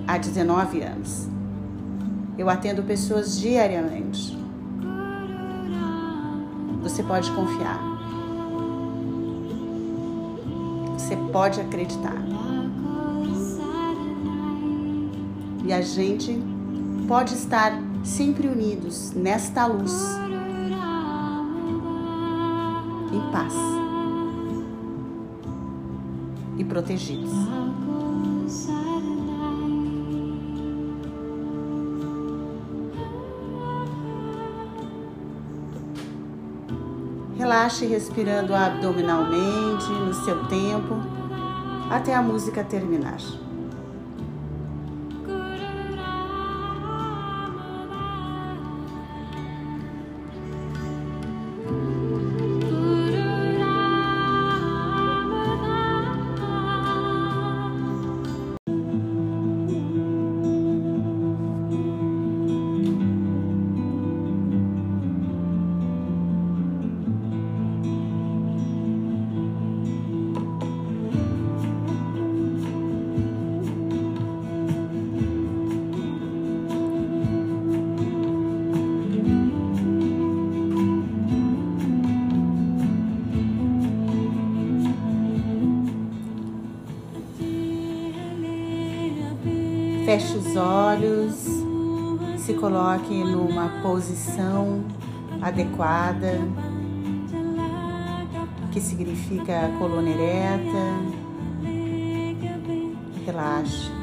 Há 0.07 0.17
19 0.17 0.81
anos. 0.81 1.30
Eu 2.41 2.49
atendo 2.49 2.83
pessoas 2.83 3.39
diariamente. 3.39 4.35
Você 6.83 7.03
pode 7.03 7.31
confiar. 7.33 7.79
Você 10.95 11.15
pode 11.31 11.61
acreditar. 11.61 12.17
E 15.67 15.71
a 15.71 15.83
gente 15.83 16.43
pode 17.07 17.35
estar 17.35 17.75
sempre 18.03 18.49
unidos 18.49 19.13
nesta 19.13 19.67
luz, 19.67 19.93
em 23.13 23.33
paz 23.33 23.53
e 26.57 26.65
protegidos. 26.65 27.70
Relaxe 37.61 37.85
respirando 37.85 38.55
abdominalmente 38.55 39.85
no 39.93 40.15
seu 40.15 40.47
tempo 40.47 40.95
até 41.91 42.15
a 42.15 42.23
música 42.23 42.65
terminar. 42.65 43.19
Feche 90.05 90.37
os 90.37 90.57
olhos, 90.57 91.35
se 92.39 92.55
coloque 92.55 93.23
numa 93.23 93.69
posição 93.83 94.85
adequada, 95.41 96.41
que 98.73 98.81
significa 98.81 99.71
coluna 99.79 100.11
ereta. 100.11 101.21
Relaxe. 103.27 104.01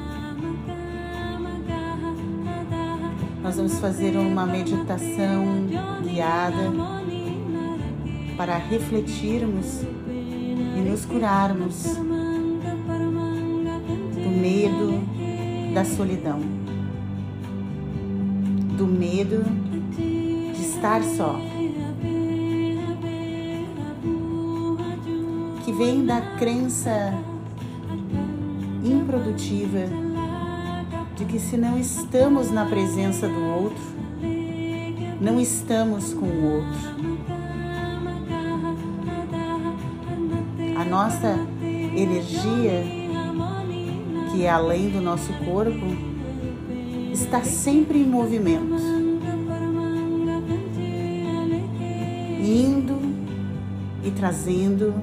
nós 3.47 3.55
vamos 3.55 3.79
fazer 3.79 4.17
uma 4.17 4.45
meditação 4.45 5.45
guiada 6.03 6.69
para 8.35 8.57
refletirmos 8.57 9.83
e 10.05 10.81
nos 10.81 11.05
curarmos 11.05 11.95
do 14.15 14.29
medo 14.41 15.16
da 15.77 15.85
solidão, 15.85 16.39
do 18.75 18.87
medo 18.87 19.43
de 19.95 20.59
estar 20.59 21.03
só, 21.03 21.39
que 25.63 25.71
vem 25.71 26.03
da 26.03 26.19
crença 26.39 27.13
improdutiva 28.83 29.81
de 31.15 31.25
que 31.25 31.39
se 31.39 31.55
não 31.55 31.77
estamos 31.77 32.49
na 32.49 32.65
presença 32.65 33.27
do 33.27 33.45
outro, 33.45 33.83
não 35.21 35.39
estamos 35.39 36.11
com 36.11 36.25
o 36.25 36.55
outro. 36.55 36.97
A 40.75 40.83
nossa 40.83 41.37
energia, 41.95 43.06
que 44.37 44.45
é 44.45 44.49
além 44.51 44.91
do 44.91 45.01
nosso 45.01 45.33
corpo, 45.43 45.83
está 47.11 47.41
sempre 47.41 47.97
em 47.97 48.05
movimento, 48.05 48.75
indo 52.39 52.99
e 54.03 54.11
trazendo 54.11 54.93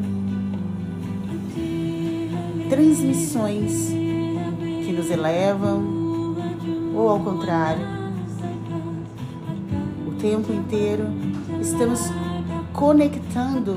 transmissões 2.71 3.89
que 4.85 4.93
nos 4.93 5.11
elevam 5.11 5.83
ou 6.95 7.09
ao 7.09 7.19
contrário. 7.19 7.85
O 10.07 10.13
tempo 10.13 10.53
inteiro 10.53 11.07
estamos 11.61 12.03
conectando 12.73 13.75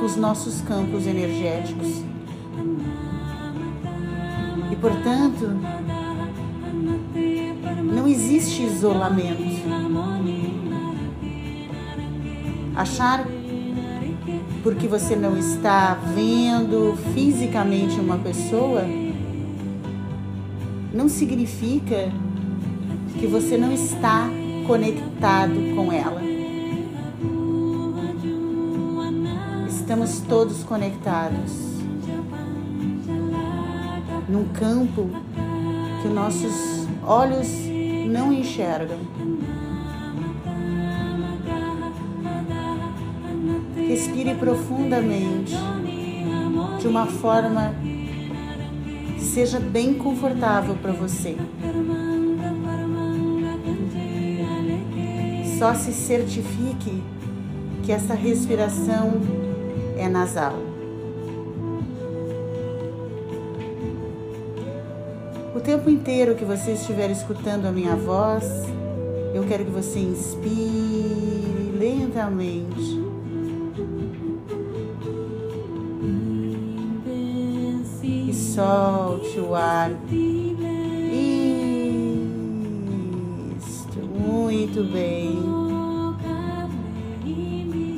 com 0.00 0.06
os 0.06 0.16
nossos 0.16 0.62
campos 0.62 1.06
energéticos. 1.06 2.01
Portanto, 4.82 5.48
não 7.84 8.08
existe 8.08 8.64
isolamento. 8.64 9.40
Achar 12.74 13.24
porque 14.64 14.88
você 14.88 15.14
não 15.14 15.38
está 15.38 15.94
vendo 16.16 16.98
fisicamente 17.14 18.00
uma 18.00 18.18
pessoa 18.18 18.82
não 20.92 21.08
significa 21.08 22.10
que 23.20 23.26
você 23.28 23.56
não 23.56 23.72
está 23.72 24.28
conectado 24.66 25.76
com 25.76 25.92
ela. 25.92 26.20
Estamos 29.68 30.20
todos 30.28 30.64
conectados 30.64 31.61
num 34.32 34.48
campo 34.48 35.10
que 36.00 36.08
nossos 36.08 36.88
olhos 37.06 37.48
não 38.08 38.32
enxergam. 38.32 38.96
Respire 43.76 44.34
profundamente, 44.36 45.54
de 46.80 46.88
uma 46.88 47.06
forma 47.06 47.74
seja 49.18 49.60
bem 49.60 49.94
confortável 49.94 50.76
para 50.76 50.92
você. 50.92 51.36
Só 55.58 55.74
se 55.74 55.92
certifique 55.92 57.02
que 57.82 57.92
essa 57.92 58.14
respiração 58.14 59.20
é 59.98 60.08
nasal. 60.08 60.71
Tempo 65.72 65.88
inteiro 65.88 66.34
que 66.34 66.44
você 66.44 66.72
estiver 66.72 67.10
escutando 67.10 67.64
a 67.64 67.72
minha 67.72 67.96
voz, 67.96 68.44
eu 69.34 69.42
quero 69.44 69.64
que 69.64 69.70
você 69.70 70.00
inspire 70.00 71.72
lentamente 71.78 73.00
solte 78.54 79.40
o 79.40 79.54
ar. 79.54 79.90
Isto, 83.58 83.98
muito 83.98 84.84
bem. 84.92 85.38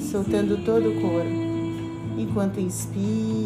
Soltando 0.01 0.65
todo 0.65 0.91
o 0.91 1.01
corpo. 1.01 1.29
Enquanto 2.17 2.61
inspira. 2.61 3.43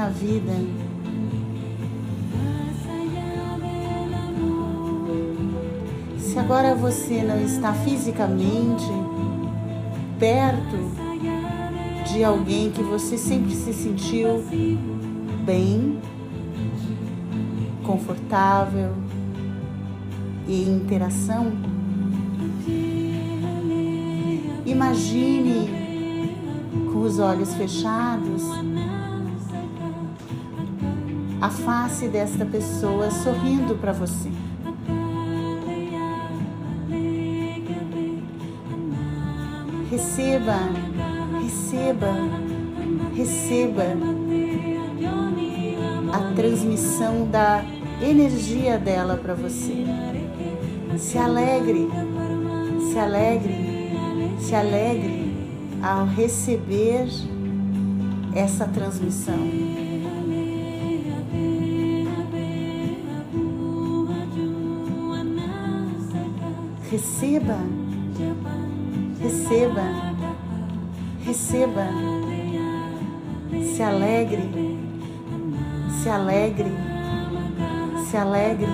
Na 0.00 0.08
vida. 0.08 0.52
Se 6.18 6.38
agora 6.38 6.74
você 6.74 7.22
não 7.22 7.38
está 7.44 7.74
fisicamente 7.74 8.86
perto 10.18 10.78
de 12.10 12.24
alguém 12.24 12.70
que 12.70 12.82
você 12.82 13.18
sempre 13.18 13.54
se 13.54 13.74
sentiu 13.74 14.42
bem, 15.44 16.00
confortável 17.84 18.94
e 20.48 20.62
em 20.62 20.76
interação, 20.76 21.52
Imagine 24.66 25.68
com 26.92 27.00
os 27.00 27.18
olhos 27.18 27.52
fechados 27.54 28.42
a 31.40 31.48
face 31.50 32.08
desta 32.08 32.44
pessoa 32.44 33.10
sorrindo 33.10 33.74
para 33.76 33.92
você. 33.92 34.30
Receba, 39.90 40.58
receba, 41.42 42.14
receba 43.16 43.84
a 46.12 46.34
transmissão 46.34 47.26
da 47.28 47.64
energia 48.00 48.78
dela 48.78 49.16
para 49.16 49.34
você. 49.34 49.84
Se 50.96 51.18
alegre, 51.18 51.88
se 52.92 52.98
alegre 52.98 53.70
se 54.50 54.54
alegre 54.56 55.32
ao 55.80 56.06
receber 56.06 57.06
essa 58.34 58.66
transmissão. 58.66 59.69
Receba, 66.90 67.56
receba, 69.22 69.84
receba. 71.24 71.86
Se 73.76 73.82
alegre, 73.82 74.42
se 76.02 76.10
alegre, 76.10 76.70
se 78.10 78.16
alegre. 78.16 78.66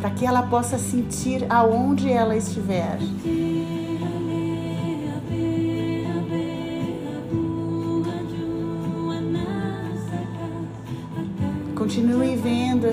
para 0.00 0.10
que 0.10 0.26
ela 0.26 0.42
possa 0.42 0.78
sentir 0.78 1.46
aonde 1.48 2.10
ela 2.10 2.36
estiver. 2.36 2.98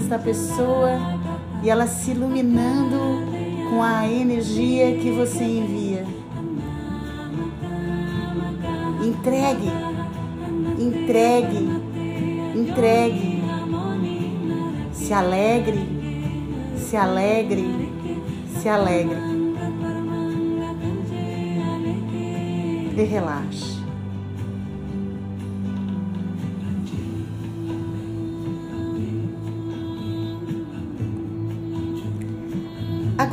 Vendo 0.03 0.15
esta 0.15 0.19
pessoa 0.19 0.99
e 1.63 1.69
ela 1.69 1.87
se 1.87 2.11
iluminando 2.11 2.99
com 3.69 3.81
a 3.81 4.07
energia 4.07 4.97
que 4.97 5.11
você 5.11 5.43
envia. 5.43 6.05
Entregue, 9.03 9.71
entregue, 10.79 11.69
entregue. 12.55 13.43
Se 14.91 15.13
alegre, 15.13 15.79
se 16.77 16.95
alegre, 16.95 17.89
se 18.59 18.69
alegre. 18.69 19.17
E 22.95 23.03
relaxe. 23.03 23.72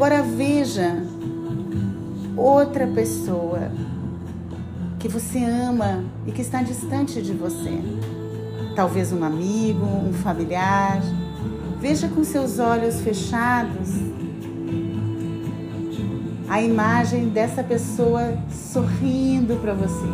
Agora 0.00 0.22
veja 0.22 0.96
outra 2.34 2.86
pessoa 2.86 3.70
que 4.98 5.06
você 5.06 5.44
ama 5.44 6.02
e 6.26 6.32
que 6.32 6.40
está 6.40 6.62
distante 6.62 7.20
de 7.20 7.34
você. 7.34 7.78
Talvez 8.74 9.12
um 9.12 9.22
amigo, 9.22 9.84
um 9.84 10.10
familiar. 10.14 11.02
Veja 11.82 12.08
com 12.08 12.24
seus 12.24 12.58
olhos 12.58 13.02
fechados 13.02 13.90
a 16.48 16.62
imagem 16.62 17.28
dessa 17.28 17.62
pessoa 17.62 18.38
sorrindo 18.50 19.56
para 19.56 19.74
você. 19.74 20.08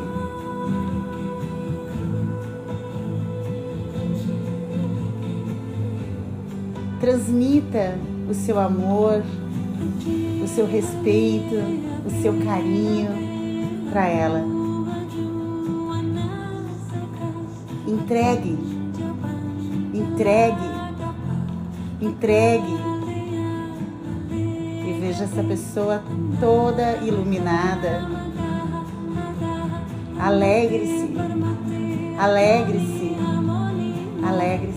Transmita 6.99 7.97
o 8.29 8.35
seu 8.35 8.59
amor, 8.59 9.23
o 10.43 10.49
seu 10.49 10.67
respeito, 10.67 11.55
o 12.07 12.23
seu 12.23 12.33
carinho 12.45 13.11
para 13.91 14.07
ela. 14.07 14.45
Entregue, 17.87 18.59
entregue, 19.95 20.69
entregue. 22.01 22.77
E 24.31 24.99
veja 25.01 25.25
essa 25.25 25.43
pessoa 25.43 26.03
toda 26.41 26.97
iluminada. 26.99 28.09
Alegre-se, 30.19 31.15
alegre-se, 32.19 33.17
alegre-se. 34.25 34.76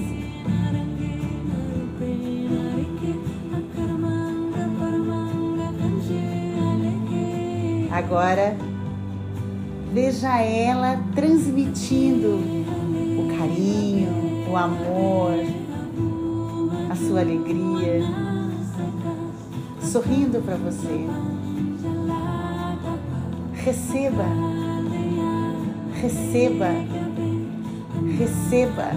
Agora, 8.10 8.58
veja 9.94 10.42
ela 10.42 11.00
transmitindo 11.14 12.40
o 13.20 13.38
carinho, 13.38 14.50
o 14.50 14.58
amor, 14.58 15.36
a 16.90 16.96
sua 16.96 17.20
alegria, 17.20 18.02
sorrindo 19.80 20.42
para 20.42 20.56
você. 20.56 21.06
Receba, 23.64 24.26
receba, 26.02 26.70
receba. 28.18 28.90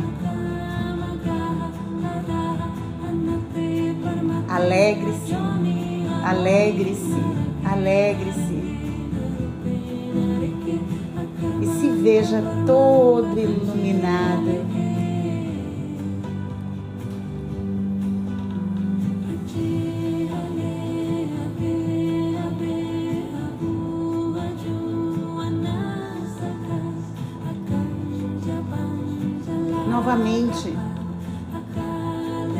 Alegre-se, 4.48 5.35
alegre-se, 6.25 7.14
alegre-se. 7.70 8.42
Veja 12.03 12.43
todo 12.67 13.38
iluminado. 13.38 14.73
Novamente, 29.88 30.77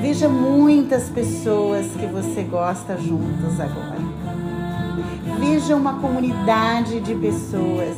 veja 0.01 0.29
muitas 0.29 1.09
pessoas 1.09 1.87
que 1.99 2.07
você 2.07 2.45
gosta 2.45 2.97
juntos 2.97 3.59
agora. 3.59 4.01
Veja 5.41 5.75
uma 5.75 5.95
comunidade 5.95 7.01
de 7.01 7.15
pessoas 7.17 7.97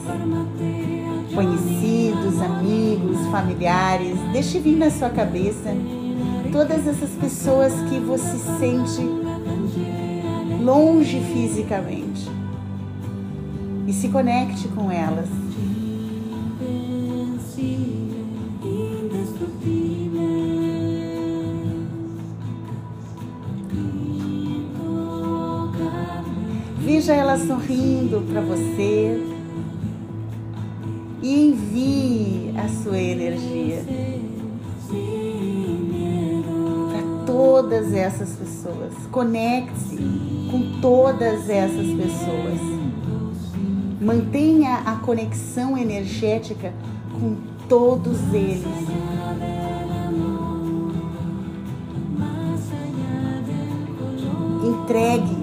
conhecidos, 1.35 2.41
amigos, 2.41 3.19
familiares, 3.31 4.19
deixe 4.33 4.61
vir 4.61 4.77
na 4.77 4.91
sua 4.91 5.11
cabeça 5.11 5.75
todas 6.53 6.87
essas 6.87 7.11
pessoas 7.11 7.73
que 7.89 7.99
você 7.99 8.39
sente 8.59 9.03
longe 10.63 11.21
fisicamente. 11.33 12.31
E 13.87 13.93
se 13.93 14.09
conecte 14.09 14.69
com 14.69 14.91
elas. 14.91 15.29
Veja 26.79 27.13
ela 27.13 27.37
sorrindo 27.37 28.23
para 28.31 28.41
você 28.41 29.34
energia 33.35 33.85
para 36.91 37.27
todas 37.27 37.93
essas 37.93 38.31
pessoas. 38.31 38.93
Conecte-se 39.11 39.97
com 40.51 40.81
todas 40.81 41.49
essas 41.49 41.87
pessoas. 41.87 42.61
Mantenha 44.01 44.83
a 44.85 44.97
conexão 44.97 45.77
energética 45.77 46.73
com 47.13 47.37
todos 47.69 48.19
eles. 48.33 48.65
Entregue, 54.65 55.37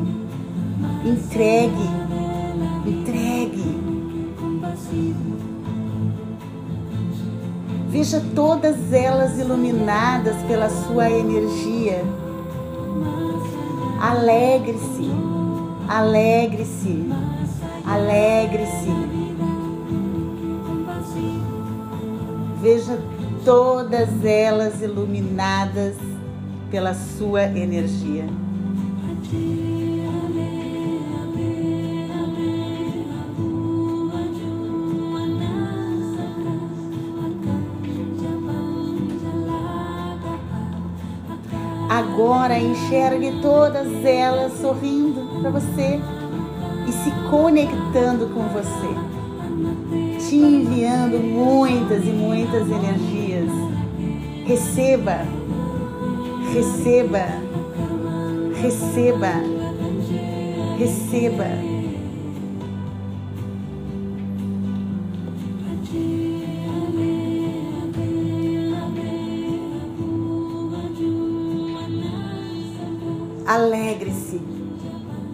entregue, 1.05 1.81
entregue. 1.83 2.00
Veja 8.01 8.19
todas 8.33 8.91
elas 8.91 9.37
iluminadas 9.37 10.35
pela 10.47 10.67
sua 10.71 11.07
energia. 11.07 12.03
Alegre-se, 14.01 15.11
alegre-se, 15.87 17.05
alegre-se. 17.85 18.89
Veja 22.59 22.97
todas 23.45 24.09
elas 24.25 24.81
iluminadas 24.81 25.93
pela 26.71 26.95
sua 26.95 27.43
energia. 27.43 28.25
Agora 42.01 42.57
enxergue 42.57 43.31
todas 43.43 43.87
elas 44.03 44.53
sorrindo 44.59 45.39
para 45.39 45.51
você 45.51 45.99
e 46.87 46.91
se 46.91 47.11
conectando 47.29 48.27
com 48.33 48.41
você, 48.47 50.27
te 50.27 50.35
enviando 50.35 51.19
muitas 51.19 52.03
e 52.03 52.09
muitas 52.09 52.67
energias. 52.71 53.51
Receba, 54.47 55.19
receba, 56.51 57.27
receba, 58.59 59.33
receba. 60.79 61.70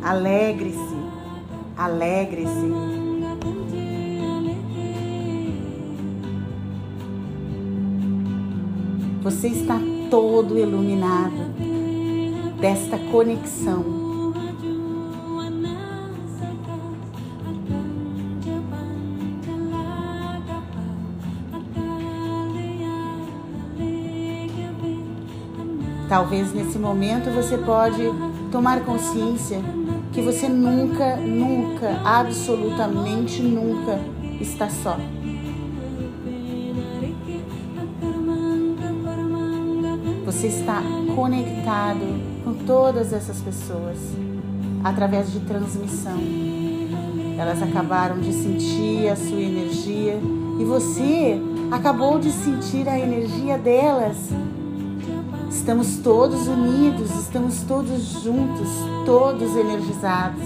Alegre-se, 0.08 0.96
alegre-se. 1.76 2.72
Você 9.22 9.50
está 9.50 9.78
todo 10.10 10.58
iluminado 10.58 11.34
desta 12.58 12.98
conexão. 13.12 13.84
Talvez 26.08 26.54
nesse 26.54 26.80
momento 26.80 27.30
você 27.36 27.58
pode 27.58 28.04
tomar 28.54 28.86
consciência 28.86 29.62
que 30.18 30.22
você 30.24 30.50
nunca, 30.50 31.16
nunca, 31.18 32.02
absolutamente 32.04 33.40
nunca 33.40 34.00
está 34.42 34.68
só. 34.68 34.98
Você 40.26 40.48
está 40.48 40.82
conectado 41.16 42.00
com 42.44 42.52
todas 42.66 43.14
essas 43.14 43.40
pessoas 43.42 44.00
através 44.84 45.32
de 45.32 45.40
transmissão. 45.42 46.18
Elas 47.38 47.62
acabaram 47.62 48.20
de 48.20 48.34
sentir 48.34 49.10
a 49.10 49.16
sua 49.16 49.40
energia 49.40 50.20
e 50.60 50.66
você 50.66 51.40
acabou 51.70 52.18
de 52.18 52.32
sentir 52.32 52.90
a 52.90 52.98
energia 52.98 53.56
delas. 53.60 54.18
Estamos 55.52 55.98
todos 55.98 56.48
unidos, 56.48 57.12
estamos 57.20 57.62
todos 57.68 58.24
juntos, 58.24 58.97
todos 59.08 59.56
energizados. 59.56 60.44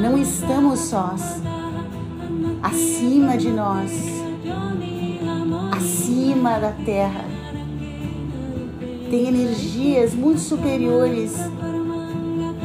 Não 0.00 0.16
estamos 0.16 0.78
sós. 0.78 1.42
Acima 2.62 3.36
de 3.36 3.50
nós, 3.50 3.90
acima 5.76 6.60
da 6.60 6.70
terra, 6.70 7.24
tem 9.10 9.26
energias 9.26 10.14
muito 10.14 10.38
superiores 10.38 11.34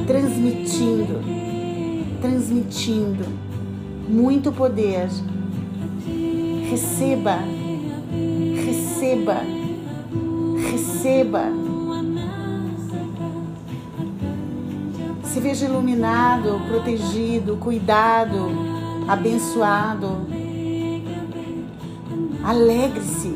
transmitindo, 0.06 1.19
transmitindo 2.21 3.26
muito 4.08 4.52
poder. 4.52 5.10
Receba, 6.69 7.39
receba, 8.63 9.41
receba. 10.71 11.66
Veja 15.47 15.65
iluminado, 15.65 16.60
protegido, 16.67 17.55
cuidado, 17.55 18.49
abençoado. 19.07 20.27
Alegre-se, 22.43 23.33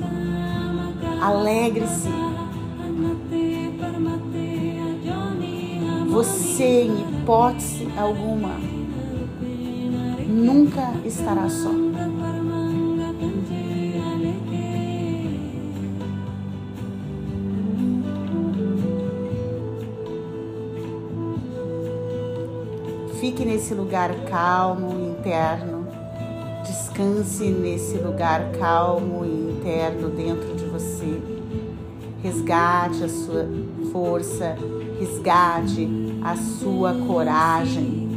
alegre-se. 1.22 2.10
Você, 6.10 6.84
em 6.84 7.00
hipótese 7.00 7.88
alguma, 7.98 8.56
nunca 10.28 10.92
estará 11.06 11.48
só. 11.48 11.91
Nesse 23.62 23.76
lugar 23.76 24.12
calmo 24.26 24.98
e 25.00 25.12
interno. 25.12 25.86
Descanse 26.66 27.46
nesse 27.46 27.96
lugar 28.00 28.52
calmo 28.54 29.24
e 29.24 29.52
interno 29.52 30.10
dentro 30.10 30.56
de 30.56 30.66
você. 30.66 31.22
Resgate 32.24 33.04
a 33.04 33.08
sua 33.08 33.48
força, 33.92 34.58
resgate 35.00 35.88
a 36.24 36.36
sua 36.36 36.96
coragem. 37.06 38.11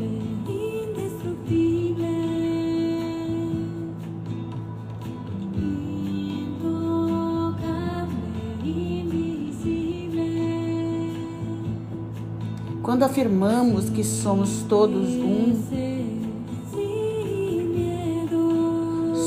Quando 12.94 13.02
afirmamos 13.06 13.90
que 13.90 14.04
somos 14.04 14.62
todos 14.68 15.08
um, 15.08 15.52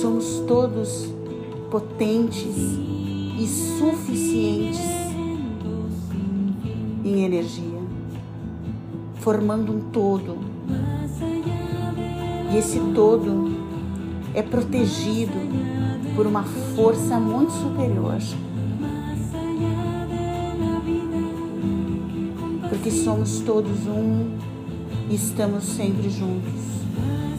somos 0.01 0.41
todos 0.47 1.11
potentes 1.69 2.55
e 3.37 3.45
suficientes 3.77 4.79
em 7.03 7.25
energia, 7.25 7.81
formando 9.15 9.73
um 9.73 9.81
todo. 9.91 10.37
E 12.53 12.55
esse 12.55 12.79
todo 12.95 13.51
é 14.33 14.41
protegido 14.41 15.35
por 16.15 16.25
uma 16.25 16.43
força 16.73 17.19
muito 17.19 17.51
superior. 17.51 18.15
Porque 22.87 23.03
somos 23.03 23.41
todos 23.41 23.85
um 23.85 24.37
e 25.09 25.15
estamos 25.15 25.65
sempre 25.65 26.09
juntos. 26.09 26.53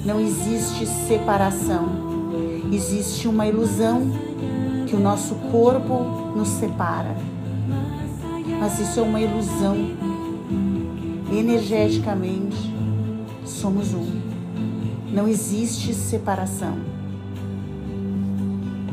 Não 0.05 0.21
existe 0.21 0.85
separação, 0.85 1.89
existe 2.71 3.27
uma 3.27 3.47
ilusão 3.47 4.11
que 4.87 4.95
o 4.95 5.01
nosso 5.01 5.37
corpo 5.51 6.35
nos 6.37 6.49
separa. 6.49 7.17
Mas 8.61 8.79
isso 8.79 9.01
é 9.01 9.03
uma 9.03 9.23
ilusão. 9.23 9.75
Energeticamente, 11.33 12.71
somos 13.47 13.95
um. 13.95 14.21
Não 15.11 15.27
existe 15.27 15.95
separação. 15.95 16.77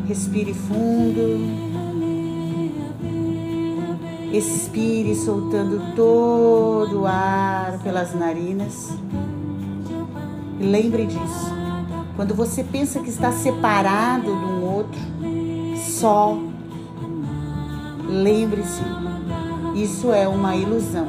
Respire 0.07 0.53
fundo. 0.53 1.64
Expire 4.35 5.15
soltando 5.15 5.95
todo 5.95 7.03
o 7.03 7.07
ar 7.07 7.79
pelas 7.81 8.13
narinas. 8.13 8.89
E 10.59 10.63
lembre 10.65 11.05
disso. 11.05 11.53
Quando 12.17 12.35
você 12.35 12.61
pensa 12.61 12.99
que 12.99 13.09
está 13.09 13.31
separado 13.31 14.25
de 14.25 14.45
um 14.45 14.63
outro, 14.65 14.99
só, 15.77 16.37
lembre-se, 18.09 18.83
isso 19.73 20.11
é 20.11 20.27
uma 20.27 20.53
ilusão. 20.53 21.07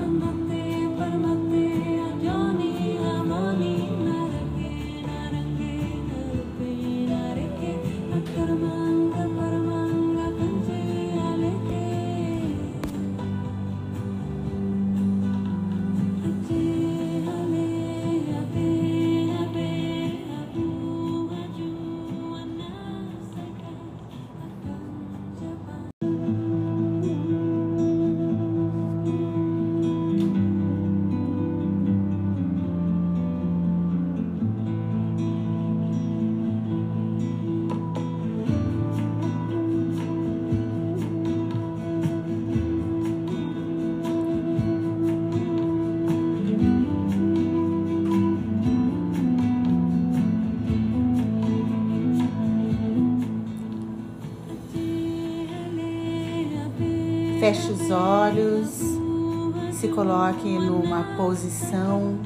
Posição 61.16 62.18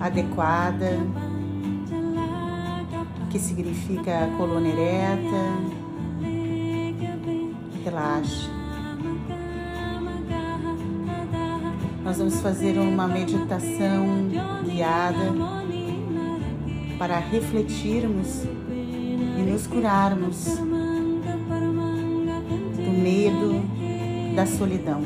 adequada, 0.00 0.98
que 3.30 3.38
significa 3.38 4.28
coluna 4.36 4.68
ereta. 4.68 5.80
Relaxe. 7.84 8.48
Nós 12.02 12.18
vamos 12.18 12.40
fazer 12.40 12.78
uma 12.78 13.06
meditação 13.06 14.28
guiada 14.64 15.32
para 16.98 17.18
refletirmos 17.18 18.44
e 18.70 19.42
nos 19.42 19.66
curarmos 19.66 20.58
do 22.76 22.90
medo, 23.02 23.62
da 24.34 24.46
solidão, 24.46 25.02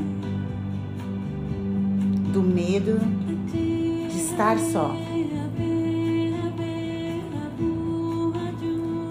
do 2.32 2.43
medo 2.43 3.24
estar 4.35 4.59
só, 4.59 4.91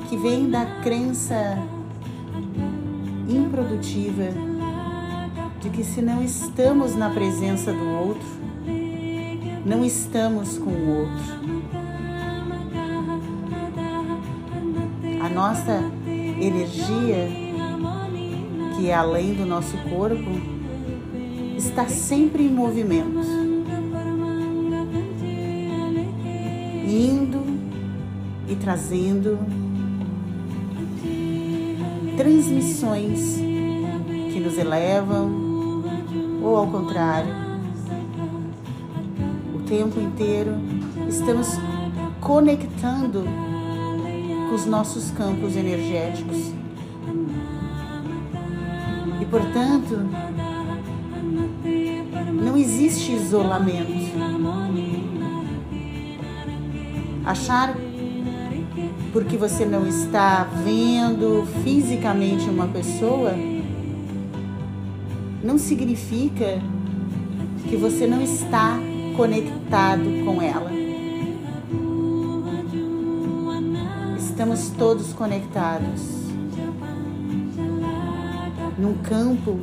que 0.09 0.17
vem 0.17 0.49
da 0.49 0.65
crença 0.83 1.57
improdutiva 3.29 4.25
de 5.61 5.69
que 5.69 5.81
se 5.81 6.01
não 6.01 6.21
estamos 6.21 6.93
na 6.93 7.09
presença 7.09 7.71
do 7.71 7.85
outro, 7.85 8.27
não 9.65 9.85
estamos 9.85 10.57
com 10.57 10.71
o 10.71 10.89
outro. 10.89 11.43
A 15.21 15.29
nossa 15.29 15.79
energia, 16.05 17.29
que 18.75 18.89
é 18.89 18.93
além 18.93 19.35
do 19.35 19.45
nosso 19.45 19.77
corpo, 19.89 20.31
está 21.55 21.87
sempre 21.87 22.43
em 22.43 22.49
movimento, 22.49 23.32
e 28.53 28.55
trazendo 28.55 29.39
transmissões 32.15 33.37
que 34.31 34.39
nos 34.39 34.57
elevam 34.59 35.83
ou 36.43 36.55
ao 36.55 36.67
contrário. 36.67 37.33
O 39.55 39.59
tempo 39.61 39.99
inteiro 39.99 40.51
estamos 41.09 41.57
conectando 42.21 43.23
com 44.49 44.55
os 44.55 44.67
nossos 44.67 45.09
campos 45.11 45.55
energéticos. 45.55 46.53
E, 49.19 49.25
portanto, 49.25 49.97
não 52.43 52.55
existe 52.55 53.13
isolamento. 53.13 54.13
Achar 57.25 57.73
porque 59.13 59.37
você 59.37 59.63
não 59.63 59.87
está 59.87 60.43
vendo 60.65 61.47
fisicamente 61.63 62.49
uma 62.49 62.67
pessoa 62.67 63.31
não 65.43 65.57
significa 65.59 66.59
que 67.69 67.77
você 67.77 68.07
não 68.07 68.21
está 68.21 68.79
conectado 69.15 70.03
com 70.25 70.41
ela. 70.41 70.71
Estamos 74.17 74.69
todos 74.71 75.13
conectados 75.13 76.01
num 78.77 78.95
campo 79.03 79.59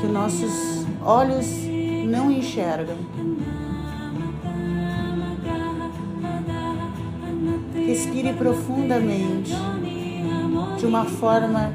que 0.00 0.06
nossos 0.06 0.86
olhos 1.02 1.46
não 2.06 2.30
enxergam. 2.30 2.96
Respire 7.92 8.32
profundamente, 8.32 9.52
de 10.78 10.86
uma 10.86 11.04
forma 11.04 11.74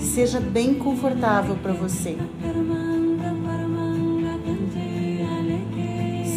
seja 0.00 0.40
bem 0.40 0.74
confortável 0.74 1.54
para 1.62 1.72
você. 1.72 2.16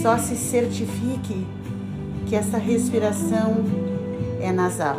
Só 0.03 0.19
se 0.19 0.35
certifique 0.35 1.47
que 2.27 2.35
essa 2.35 2.59
respiração 2.59 3.55
é 4.39 4.51
nasal. 4.51 4.97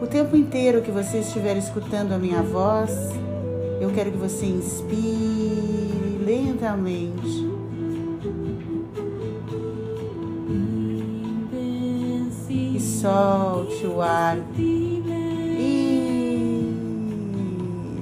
O 0.00 0.06
tempo 0.06 0.34
inteiro 0.34 0.80
que 0.80 0.90
você 0.90 1.18
estiver 1.18 1.58
escutando 1.58 2.12
a 2.12 2.18
minha 2.18 2.40
voz, 2.40 2.90
eu 3.82 3.90
quero 3.90 4.10
que 4.10 4.16
você 4.16 4.46
inspire 4.46 6.18
lentamente 6.24 7.39
solte 13.00 13.86
o 13.86 14.02
ar. 14.02 14.36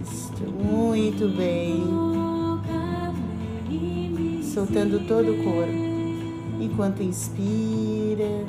Isto, 0.02 0.42
muito 0.50 1.28
bem. 1.36 1.84
Soltando 4.42 5.06
todo 5.06 5.30
o 5.30 5.44
corpo. 5.44 5.88
Enquanto 6.60 7.00
inspira. 7.02 8.44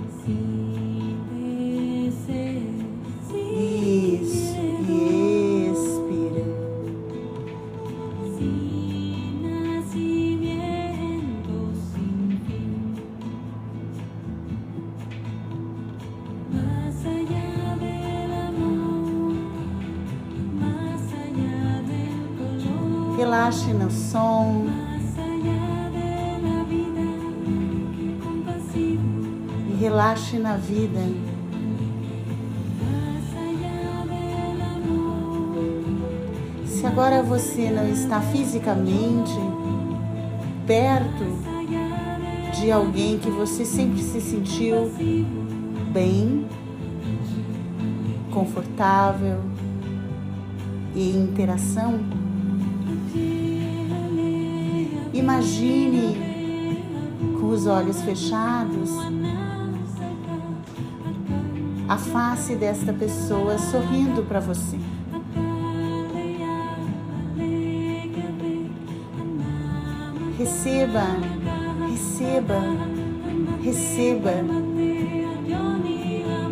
Vida. 30.69 30.99
Se 36.65 36.85
agora 36.85 37.23
você 37.23 37.71
não 37.71 37.89
está 37.89 38.21
fisicamente 38.21 39.33
perto 40.67 41.25
de 42.59 42.71
alguém 42.71 43.17
que 43.17 43.31
você 43.31 43.65
sempre 43.65 44.01
se 44.01 44.21
sentiu 44.21 44.91
bem, 45.91 46.45
confortável 48.31 49.39
e 50.95 51.09
em 51.09 51.23
interação, 51.23 51.99
Imagine 55.11 56.15
com 57.39 57.49
os 57.49 57.65
olhos 57.65 58.01
fechados 58.03 58.89
a 61.89 61.97
face 61.97 62.55
desta 62.55 62.93
pessoa 62.93 63.57
sorrindo 63.57 64.23
para 64.23 64.39
você. 64.39 64.79
Receba, 70.37 71.03
receba, 71.89 72.61
receba 73.61 74.31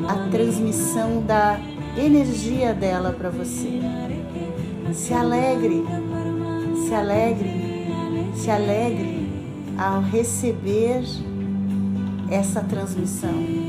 a 0.10 0.30
transmissão 0.30 1.22
da 1.22 1.58
energia 1.96 2.74
dela 2.74 3.14
para 3.14 3.30
você. 3.30 3.80
Se 4.94 5.14
alegre, 5.14 5.86
se 6.86 6.94
alegre 6.94 7.68
se 8.48 8.52
alegre 8.52 9.28
ao 9.78 10.02
receber 10.02 11.04
essa 12.30 12.62
transmissão. 12.62 13.67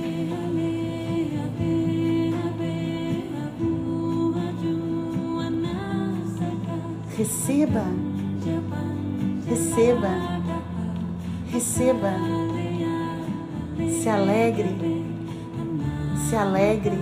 Receba, 7.19 7.83
receba, 9.45 10.09
receba. 11.53 12.13
Se 14.01 14.09
alegre, 14.09 14.69
se 16.31 16.37
alegre, 16.37 16.97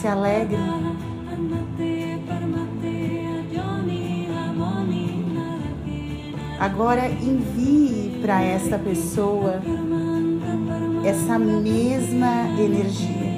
se 0.00 0.08
alegre. 0.08 0.58
Agora 6.58 7.08
envie 7.08 8.18
para 8.20 8.42
esta 8.42 8.78
pessoa 8.80 9.62
essa 11.04 11.38
mesma 11.38 12.48
energia, 12.58 13.32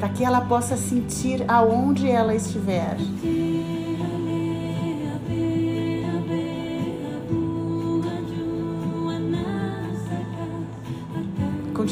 para 0.00 0.08
que 0.08 0.24
ela 0.24 0.40
possa 0.40 0.76
sentir 0.76 1.44
aonde 1.46 2.10
ela 2.10 2.34
estiver. 2.34 2.96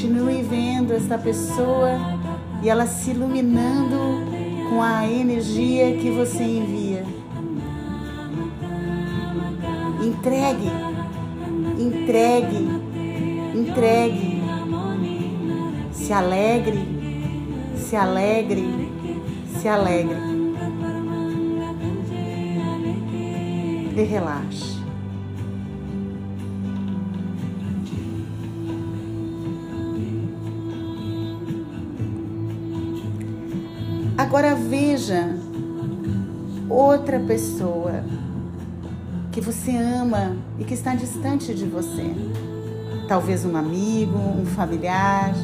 Continue 0.05 0.43
vendo 0.43 0.93
esta 0.93 1.17
pessoa 1.17 1.99
e 2.63 2.69
ela 2.69 2.87
se 2.87 3.13
iluminando 3.13 3.97
com 4.69 4.83
a 4.83 5.09
energia 5.09 5.97
que 5.97 6.11
você 6.11 6.43
envia. 6.43 7.07
Entregue, 10.03 10.71
entregue, 11.81 12.69
entregue. 13.55 14.43
Se 15.91 16.13
alegre, 16.13 16.87
se 17.75 17.97
alegre, 17.97 18.63
se 19.59 19.67
alegre. 19.67 20.19
E 23.97 24.03
relaxe. 24.03 24.74
Veja 35.05 35.29
outra 36.67 37.21
pessoa 37.21 38.03
que 39.31 39.39
você 39.39 39.77
ama 39.77 40.35
e 40.59 40.65
que 40.65 40.73
está 40.73 40.95
distante 40.95 41.55
de 41.55 41.67
você. 41.67 42.11
Talvez 43.07 43.45
um 43.45 43.55
amigo, 43.55 44.17
um 44.17 44.47
familiar. 44.47 45.35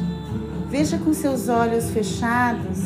Veja 0.67 0.97
com 0.97 1.13
seus 1.13 1.47
olhos 1.47 1.91
fechados 1.91 2.79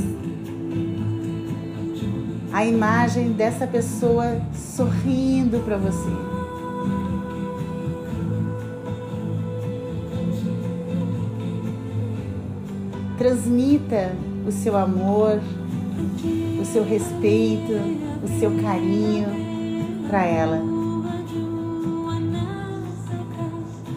a 2.52 2.66
imagem 2.66 3.32
dessa 3.32 3.66
pessoa 3.66 4.42
sorrindo 4.54 5.62
para 5.64 5.78
você. 5.78 6.12
Transmita 13.18 14.14
o 14.46 14.52
seu 14.52 14.76
amor, 14.76 15.40
seu 16.76 16.84
respeito, 16.84 17.72
o 18.22 18.28
seu 18.38 18.52
carinho 18.62 19.30
para 20.10 20.26
ela. 20.26 20.62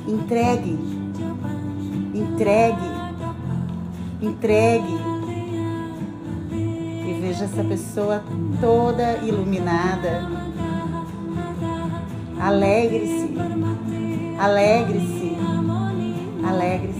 Entregue, 0.07 0.79
entregue, 2.14 2.89
entregue. 4.22 4.97
E 6.53 7.20
veja 7.20 7.47
essa 7.47 7.64
pessoa 7.64 8.22
toda 8.61 9.16
iluminada. 9.24 10.31
Alegre-se, 12.41 13.35
alegre-se, 14.39 15.37
alegre-se. 16.47 16.97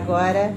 Agora, 0.00 0.54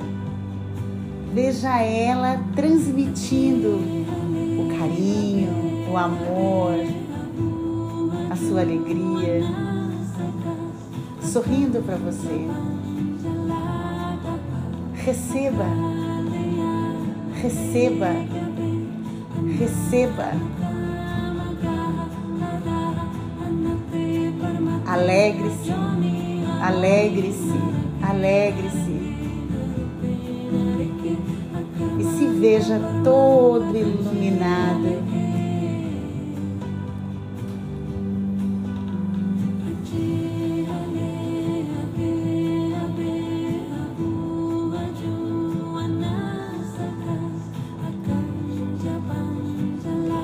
veja 1.33 1.81
ela 1.81 2.39
transmitindo 2.55 3.69
o 3.69 4.77
carinho, 4.77 5.89
o 5.91 5.97
amor, 5.97 6.75
a 8.29 8.35
sua 8.35 8.61
alegria, 8.61 9.41
sorrindo 11.23 11.83
para 11.83 11.97
você. 11.97 12.47
Receba, 14.93 15.65
receba, 17.41 18.11
receba. 19.57 20.31
Alegre-se, 24.85 25.71
alegre-se, 26.61 27.81
alegre-se. 28.07 28.80
Veja 32.41 32.81
todo 33.03 33.77
iluminado. 33.77 35.11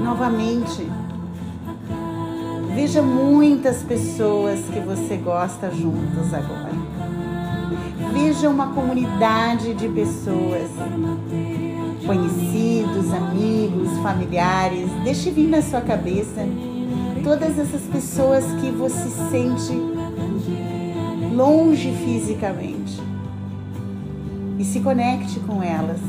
Novamente, 0.03 0.87
veja 2.73 3.03
muitas 3.03 3.83
pessoas 3.83 4.61
que 4.61 4.79
você 4.79 5.17
gosta 5.17 5.69
juntas 5.69 6.33
agora. 6.33 6.71
Veja 8.11 8.49
uma 8.49 8.73
comunidade 8.73 9.75
de 9.75 9.87
pessoas 9.87 10.71
conhecidos, 12.07 13.13
amigos, 13.13 13.89
familiares. 14.01 14.89
Deixe 15.03 15.29
vir 15.29 15.49
na 15.49 15.61
sua 15.61 15.81
cabeça 15.81 16.47
todas 17.23 17.59
essas 17.59 17.81
pessoas 17.81 18.45
que 18.61 18.71
você 18.71 19.09
sente 19.29 19.73
longe 21.35 21.91
fisicamente 22.03 22.99
e 24.57 24.63
se 24.63 24.79
conecte 24.79 25.39
com 25.41 25.61
elas. 25.61 25.99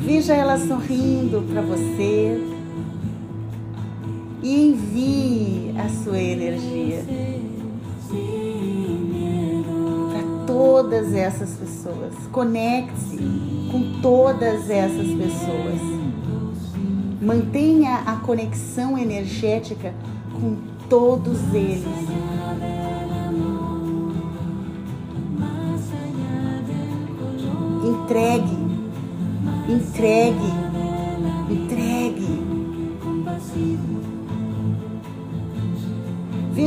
Veja 0.00 0.34
ela 0.34 0.58
sorrindo 0.58 1.42
para 1.52 1.60
você, 1.60 2.55
sua 6.06 6.20
energia 6.20 7.04
para 10.12 10.46
todas 10.46 11.12
essas 11.12 11.50
pessoas. 11.54 12.14
Conecte-se 12.30 13.16
com 13.72 14.00
todas 14.00 14.70
essas 14.70 15.08
pessoas. 15.08 15.80
Mantenha 17.20 18.04
a 18.06 18.16
conexão 18.24 18.96
energética 18.96 19.92
com 20.32 20.56
todos 20.88 21.40
eles. 21.52 21.84
Entregue, 27.84 28.56
entregue. 29.68 30.65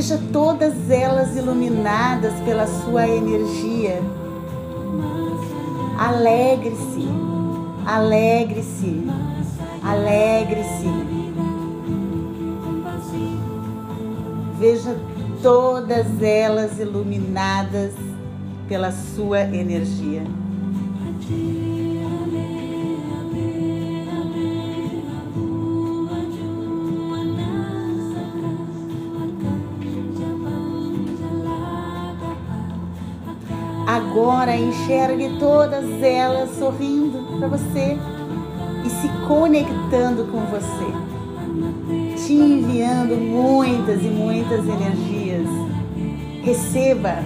Veja 0.00 0.18
todas 0.32 0.72
elas 0.88 1.36
iluminadas 1.36 2.32
pela 2.46 2.66
sua 2.66 3.06
energia. 3.06 4.00
Alegre-se, 5.98 7.06
alegre-se, 7.84 9.04
alegre-se. 9.84 10.88
Veja 14.58 14.96
todas 15.42 16.06
elas 16.22 16.78
iluminadas 16.78 17.92
pela 18.70 18.92
sua 18.92 19.40
energia. 19.40 20.22
Agora 34.10 34.56
enxergue 34.56 35.38
todas 35.38 35.84
elas 36.02 36.50
sorrindo 36.58 37.38
para 37.38 37.46
você 37.46 37.96
e 38.84 38.90
se 38.90 39.08
conectando 39.28 40.24
com 40.24 40.40
você, 40.46 42.26
te 42.26 42.32
enviando 42.32 43.14
muitas 43.14 44.02
e 44.02 44.08
muitas 44.08 44.66
energias. 44.66 45.46
Receba, 46.42 47.18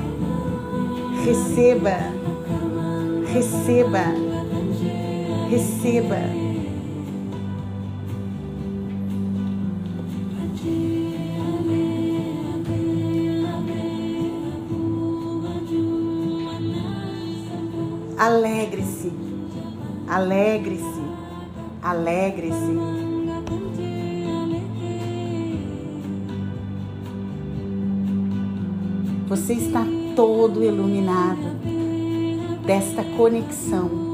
receba, 1.24 1.96
receba, 3.32 4.04
receba. 5.48 6.43
Alegre-se, 20.14 21.02
alegre-se. 21.82 22.78
Você 29.28 29.54
está 29.54 29.84
todo 30.14 30.62
iluminado 30.62 31.58
desta 32.64 33.02
conexão 33.16 34.04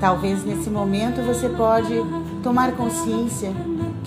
Talvez 0.00 0.42
nesse 0.46 0.70
momento 0.70 1.20
você 1.20 1.46
pode 1.50 1.94
tomar 2.42 2.72
consciência 2.72 3.52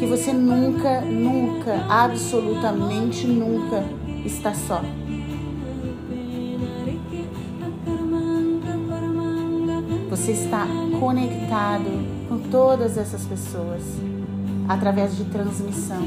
que 0.04 0.10
você 0.10 0.34
nunca, 0.34 1.00
nunca, 1.00 1.86
absolutamente 1.88 3.26
nunca 3.26 3.86
está 4.26 4.54
só. 4.54 4.82
Você 10.10 10.34
está 10.34 10.68
conectado 11.00 11.90
com 12.28 12.38
todas 12.50 12.98
essas 12.98 13.26
pessoas. 13.26 13.82
através 14.68 15.16
de 15.18 15.26
transmissão. 15.26 16.02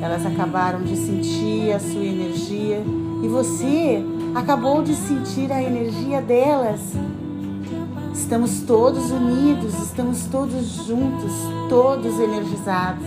Elas 0.00 0.24
acabaram 0.24 0.82
de 0.82 0.96
sentir 0.96 1.72
a 1.72 1.80
sua 1.80 2.04
energia 2.04 2.82
e 3.22 3.28
você 3.28 4.00
acabou 4.32 4.82
de 4.82 4.94
sentir 4.94 5.50
a 5.52 5.60
energia 5.60 6.20
delas. 6.22 6.80
Estamos 8.32 8.60
todos 8.60 9.10
unidos, 9.10 9.74
estamos 9.74 10.24
todos 10.24 10.86
juntos, 10.86 11.32
todos 11.68 12.18
energizados. 12.18 13.06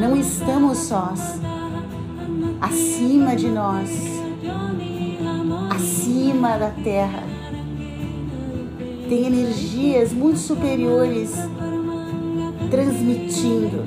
Não 0.00 0.16
estamos 0.16 0.78
sós. 0.78 1.38
Acima 2.60 3.36
de 3.36 3.46
nós, 3.46 3.90
acima 5.72 6.58
da 6.58 6.70
terra, 6.70 7.22
tem 9.08 9.26
energias 9.26 10.12
muito 10.12 10.40
superiores 10.40 11.30
transmitindo, 12.72 13.84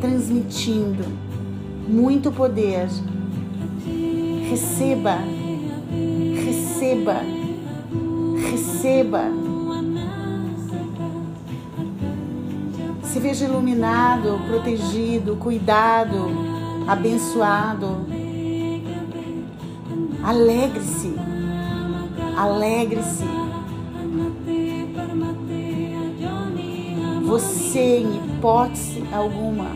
transmitindo 0.00 1.04
muito 1.88 2.30
poder. 2.30 2.86
Receba, 4.48 5.18
receba, 6.78 7.22
receba. 8.50 9.24
Se 13.02 13.18
veja 13.18 13.46
iluminado, 13.46 14.38
protegido, 14.46 15.36
cuidado, 15.36 16.28
abençoado. 16.86 18.06
Alegre-se, 20.22 21.14
alegre-se. 22.36 23.24
Você, 27.24 27.98
em 27.98 28.16
hipótese 28.16 29.02
alguma, 29.12 29.70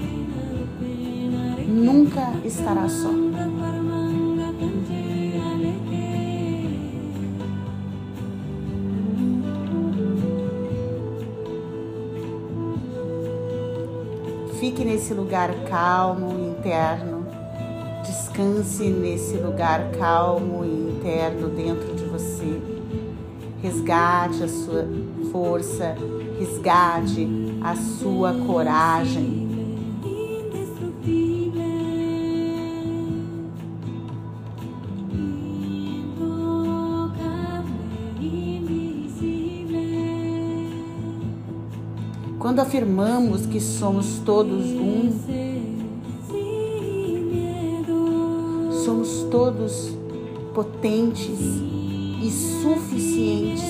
nunca 1.66 2.32
estará 2.44 2.88
só. 2.88 3.31
Nesse 15.02 15.14
lugar 15.14 15.52
calmo, 15.68 16.30
interno. 16.38 17.26
Descanse 18.06 18.84
nesse 18.84 19.36
lugar 19.36 19.90
calmo 19.98 20.64
e 20.64 20.68
interno 20.68 21.48
dentro 21.48 21.92
de 21.96 22.04
você. 22.04 22.62
Resgate 23.60 24.44
a 24.44 24.48
sua 24.48 24.86
força, 25.32 25.96
resgate 26.38 27.28
a 27.64 27.74
sua 27.74 28.32
coragem. 28.46 29.41
Quando 42.52 42.66
afirmamos 42.68 43.46
que 43.46 43.58
somos 43.58 44.18
todos 44.26 44.66
um, 44.66 45.10
somos 48.84 49.26
todos 49.30 49.96
potentes 50.52 51.40
e 52.20 52.30
suficientes 52.60 53.64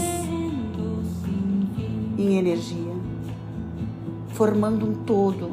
em 2.18 2.36
energia, 2.36 2.92
formando 4.30 4.84
um 4.84 4.94
todo. 4.94 5.52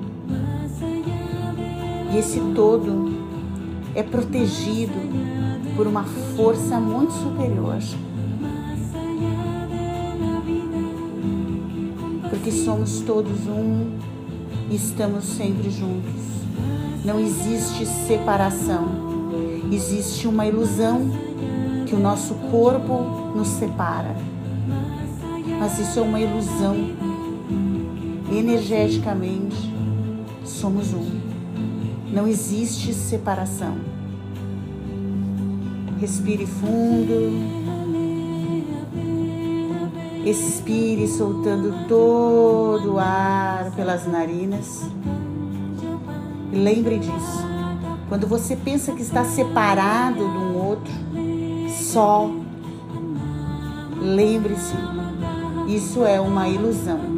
E 2.11 2.17
esse 2.17 2.39
todo 2.55 3.13
é 3.93 4.01
protegido 4.01 4.97
por 5.75 5.86
uma 5.86 6.03
força 6.36 6.80
muito 6.80 7.13
superior. 7.13 7.77
Porque 12.39 12.53
somos 12.53 13.01
todos 13.01 13.47
um 13.47 13.97
e 14.71 14.75
estamos 14.77 15.25
sempre 15.25 15.69
juntos. 15.69 16.21
Não 17.03 17.19
existe 17.19 17.85
separação. 17.85 18.87
Existe 19.69 20.25
uma 20.25 20.45
ilusão 20.45 21.01
que 21.85 21.93
o 21.93 21.99
nosso 21.99 22.35
corpo 22.49 23.33
nos 23.35 23.49
separa. 23.49 24.15
Mas 25.59 25.79
isso 25.79 25.99
é 25.99 26.01
uma 26.01 26.17
ilusão. 26.17 26.77
Energeticamente, 28.31 29.73
somos 30.45 30.93
um. 30.93 31.19
Não 32.09 32.25
existe 32.25 32.93
separação. 32.93 33.75
Respire 35.99 36.45
fundo. 36.45 37.68
Expire 40.26 41.07
soltando 41.07 41.88
todo 41.88 42.93
o 42.95 42.99
ar 42.99 43.72
pelas 43.76 44.05
narinas. 44.05 44.84
E 46.51 46.55
lembre 46.55 46.99
disso. 46.99 47.47
Quando 48.07 48.28
você 48.28 48.55
pensa 48.55 48.91
que 48.91 49.01
está 49.01 49.24
separado 49.24 50.17
de 50.17 50.38
um 50.38 50.57
outro, 50.57 50.91
só, 51.70 52.30
lembre-se, 54.01 54.76
isso 55.67 56.03
é 56.03 56.20
uma 56.20 56.47
ilusão. 56.47 57.09